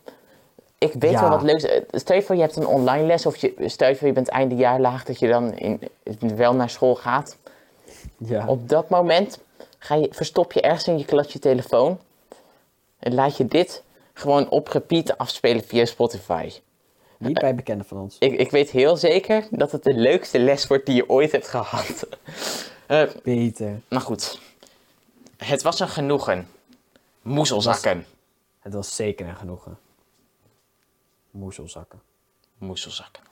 Ik 0.80 0.92
weet 0.92 1.10
Ja. 1.10 1.20
wel 1.20 1.30
wat 1.30 1.42
leuks. 1.42 1.62
Eh, 1.64 1.80
Stel 1.90 2.16
je 2.16 2.22
voor 2.22 2.34
je 2.34 2.40
hebt 2.40 2.56
een 2.56 2.66
online 2.66 3.06
les 3.06 3.26
of 3.26 3.36
je, 3.36 3.54
stel 3.58 3.88
je 3.88 3.96
voor 3.96 4.06
je 4.06 4.12
bent 4.12 4.28
eindejaarlaag 4.28 5.04
dat 5.04 5.18
je 5.18 5.28
dan 5.28 5.54
in, 5.58 5.80
wel 6.36 6.54
naar 6.54 6.70
school 6.70 6.94
gaat. 6.94 7.36
Ja. 8.16 8.46
Op 8.46 8.68
dat 8.68 8.88
moment 8.88 9.38
ga 9.78 9.94
je, 9.94 10.08
verstop 10.10 10.52
je 10.52 10.60
ergens 10.60 10.86
in 10.88 10.98
je 10.98 11.04
klas 11.04 11.32
je 11.32 11.38
telefoon. 11.38 11.98
En 12.98 13.14
laat 13.14 13.36
je 13.36 13.46
dit 13.46 13.82
gewoon 14.12 14.48
op 14.48 14.68
repeat 14.68 15.18
afspelen 15.18 15.64
via 15.64 15.84
Spotify. 15.84 16.52
Niet 17.18 17.40
bij 17.40 17.54
bekenden 17.54 17.86
van 17.86 17.98
ons. 17.98 18.16
Ik, 18.18 18.32
ik 18.38 18.50
weet 18.50 18.70
heel 18.70 18.96
zeker 18.96 19.46
dat 19.50 19.72
het 19.72 19.82
de 19.82 19.94
leukste 19.94 20.38
les 20.38 20.66
wordt 20.66 20.86
die 20.86 20.94
je 20.94 21.08
ooit 21.08 21.32
hebt 21.32 21.48
gehad. 21.48 22.06
Eh, 22.86 23.02
Beter. 23.22 23.80
maar 23.88 24.00
goed, 24.00 24.38
het 25.36 25.62
was 25.62 25.80
een 25.80 25.88
genoegen. 25.88 26.48
Moezelzakken. 27.22 28.06
Het 28.60 28.72
was 28.74 28.96
zeker 28.96 29.28
een 29.28 29.36
genoegen. 29.36 29.78
Moezelzakken. 31.30 32.02
Moezelzakken. 32.58 33.29